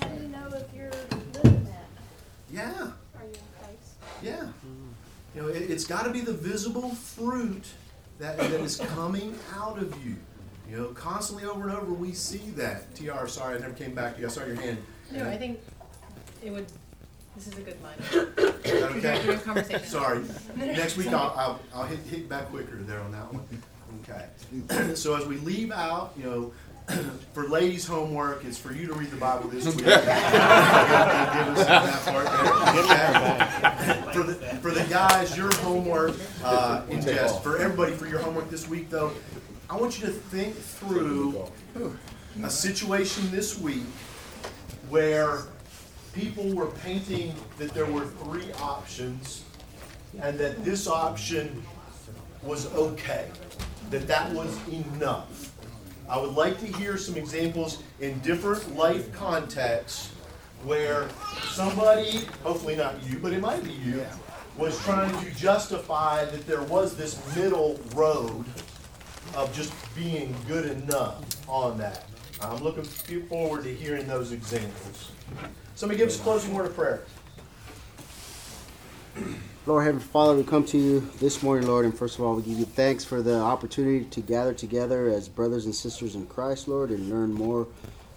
How 0.00 0.08
do 0.08 0.22
you 0.22 0.28
know 0.28 0.48
if 0.52 0.74
you're 0.74 0.90
living 1.34 1.64
that? 1.64 1.84
Yeah, 2.52 2.70
Are 2.70 3.22
you 3.22 3.28
in 3.28 3.34
Christ? 3.60 3.94
yeah. 4.22 4.46
You 5.34 5.42
know, 5.42 5.48
it, 5.48 5.70
it's 5.70 5.84
gotta 5.84 6.10
be 6.10 6.20
the 6.20 6.32
visible 6.32 6.90
fruit 6.90 7.64
that, 8.18 8.38
that 8.38 8.52
is 8.52 8.76
coming 8.76 9.36
out 9.56 9.78
of 9.78 9.92
you. 10.04 10.16
You 10.68 10.76
know, 10.76 10.86
constantly 10.88 11.44
over 11.46 11.68
and 11.68 11.76
over, 11.76 11.92
we 11.92 12.12
see 12.12 12.50
that. 12.56 12.94
TR, 12.94 13.26
sorry, 13.26 13.56
I 13.56 13.60
never 13.60 13.74
came 13.74 13.94
back 13.94 14.14
to 14.14 14.20
you. 14.22 14.26
I 14.26 14.30
saw 14.30 14.44
your 14.44 14.56
hand. 14.56 14.78
No, 15.12 15.28
I 15.28 15.36
think 15.36 15.60
it 16.42 16.50
would, 16.50 16.66
this 17.36 17.48
is 17.48 17.58
a 17.58 17.60
good 17.60 17.76
line. 17.82 17.98
Is 18.64 18.80
that 18.80 18.92
okay? 18.92 19.36
Conversation. 19.44 19.86
Sorry. 19.86 20.24
Next 20.56 20.96
week, 20.96 21.08
I'll, 21.08 21.34
I'll, 21.36 21.60
I'll 21.74 21.84
hit, 21.84 21.98
hit 22.00 22.28
back 22.28 22.48
quicker 22.48 22.76
there 22.76 23.00
on 23.00 23.12
that 23.12 23.32
one. 23.32 23.44
Okay. 24.02 24.26
So 24.96 25.14
as 25.16 25.26
we 25.26 25.36
leave 25.38 25.70
out, 25.72 26.12
you 26.16 26.24
know, 26.24 26.52
for 27.32 27.48
ladies' 27.48 27.86
homework, 27.86 28.44
it's 28.44 28.58
for 28.58 28.72
you 28.72 28.86
to 28.86 28.94
read 28.94 29.10
the 29.10 29.16
Bible 29.16 29.48
this 29.48 29.64
week. 29.66 29.76
Give 29.84 29.86
us 29.88 30.06
that 31.66 32.02
part 32.04 32.26
there. 32.26 33.94
Okay. 33.94 34.12
For 34.12 34.22
the, 34.22 34.34
for 34.60 34.70
the 34.70 34.84
guys, 34.90 35.36
your 35.36 35.54
homework, 35.56 36.14
uh, 36.42 36.82
in 36.90 37.00
jest, 37.02 37.42
for 37.42 37.58
everybody, 37.58 37.92
for 37.92 38.06
your 38.06 38.20
homework 38.20 38.50
this 38.50 38.68
week 38.68 38.90
though, 38.90 39.12
I 39.70 39.76
want 39.76 39.98
you 39.98 40.06
to 40.06 40.12
think 40.12 40.54
through 40.54 41.42
a 42.42 42.50
situation 42.50 43.30
this 43.30 43.58
week 43.58 43.86
where 44.90 45.40
people 46.12 46.54
were 46.54 46.66
painting 46.66 47.34
that 47.58 47.70
there 47.72 47.86
were 47.86 48.04
three 48.04 48.52
options 48.60 49.44
and 50.20 50.38
that 50.38 50.64
this 50.64 50.86
option 50.86 51.62
was 52.42 52.72
okay, 52.74 53.28
that 53.90 54.06
that 54.06 54.30
was 54.32 54.56
enough. 54.68 55.52
I 56.08 56.20
would 56.20 56.34
like 56.34 56.60
to 56.60 56.66
hear 56.66 56.98
some 56.98 57.16
examples 57.16 57.82
in 58.00 58.18
different 58.20 58.76
life 58.76 59.10
contexts 59.14 60.10
where 60.62 61.08
somebody, 61.48 62.26
hopefully 62.42 62.76
not 62.76 63.02
you, 63.08 63.18
but 63.18 63.32
it 63.32 63.40
might 63.40 63.64
be 63.64 63.72
you, 63.72 64.04
was 64.58 64.78
trying 64.84 65.18
to 65.24 65.30
justify 65.34 66.26
that 66.26 66.46
there 66.46 66.62
was 66.62 66.96
this 66.96 67.18
middle 67.34 67.80
road 67.94 68.44
of 69.36 69.54
just 69.54 69.72
being 69.94 70.34
good 70.46 70.66
enough 70.66 71.48
on 71.48 71.78
that. 71.78 72.06
I'm 72.40 72.62
looking 72.62 72.84
forward 72.84 73.64
to 73.64 73.74
hearing 73.74 74.06
those 74.06 74.32
examples. 74.32 75.10
Somebody 75.74 75.98
give 75.98 76.08
us 76.08 76.18
a 76.18 76.22
closing 76.22 76.54
word 76.54 76.66
of 76.66 76.74
prayer. 76.74 77.04
Lord 79.66 79.84
Heavenly 79.84 80.04
Father, 80.04 80.36
we 80.36 80.44
come 80.44 80.64
to 80.66 80.78
you 80.78 81.00
this 81.20 81.42
morning, 81.42 81.66
Lord, 81.66 81.86
and 81.86 81.96
first 81.96 82.18
of 82.18 82.24
all, 82.24 82.34
we 82.34 82.42
give 82.42 82.58
you 82.58 82.66
thanks 82.66 83.02
for 83.02 83.22
the 83.22 83.40
opportunity 83.40 84.04
to 84.04 84.20
gather 84.20 84.52
together 84.52 85.08
as 85.08 85.28
brothers 85.28 85.64
and 85.64 85.74
sisters 85.74 86.16
in 86.16 86.26
Christ, 86.26 86.68
Lord, 86.68 86.90
and 86.90 87.08
learn 87.08 87.32
more 87.32 87.66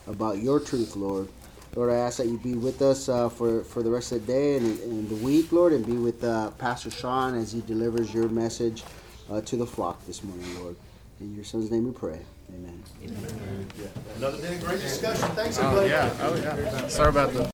about 0.07 0.39
your 0.39 0.59
truth, 0.59 0.95
Lord. 0.95 1.29
Lord, 1.75 1.91
I 1.91 1.95
ask 1.95 2.17
that 2.17 2.27
you 2.27 2.37
be 2.37 2.55
with 2.55 2.81
us 2.81 3.07
uh, 3.07 3.29
for, 3.29 3.63
for 3.63 3.81
the 3.81 3.89
rest 3.89 4.11
of 4.11 4.25
the 4.25 4.33
day 4.33 4.57
and, 4.57 4.79
and 4.81 5.09
the 5.09 5.15
week, 5.15 5.51
Lord, 5.51 5.73
and 5.73 5.85
be 5.85 5.93
with 5.93 6.23
uh, 6.23 6.51
Pastor 6.51 6.91
Sean 6.91 7.35
as 7.35 7.51
he 7.51 7.61
delivers 7.61 8.13
your 8.13 8.27
message 8.27 8.83
uh, 9.31 9.41
to 9.41 9.55
the 9.55 9.65
flock 9.65 10.05
this 10.05 10.23
morning, 10.23 10.53
Lord. 10.59 10.75
In 11.19 11.33
your 11.35 11.43
son's 11.43 11.71
name 11.71 11.85
we 11.85 11.91
pray. 11.91 12.19
Amen. 12.53 12.83
Yeah. 13.01 13.87
Another 14.17 14.37
day 14.41 14.55
of 14.55 14.63
great 14.63 14.79
discussion. 14.79 15.27
Thanks, 15.29 15.57
Oh, 15.59 15.63
everybody. 15.79 15.89
yeah, 15.89 16.13
oh, 16.21 16.35
yeah. 16.35 16.87
Sorry 16.87 17.09
about 17.09 17.33
the. 17.33 17.43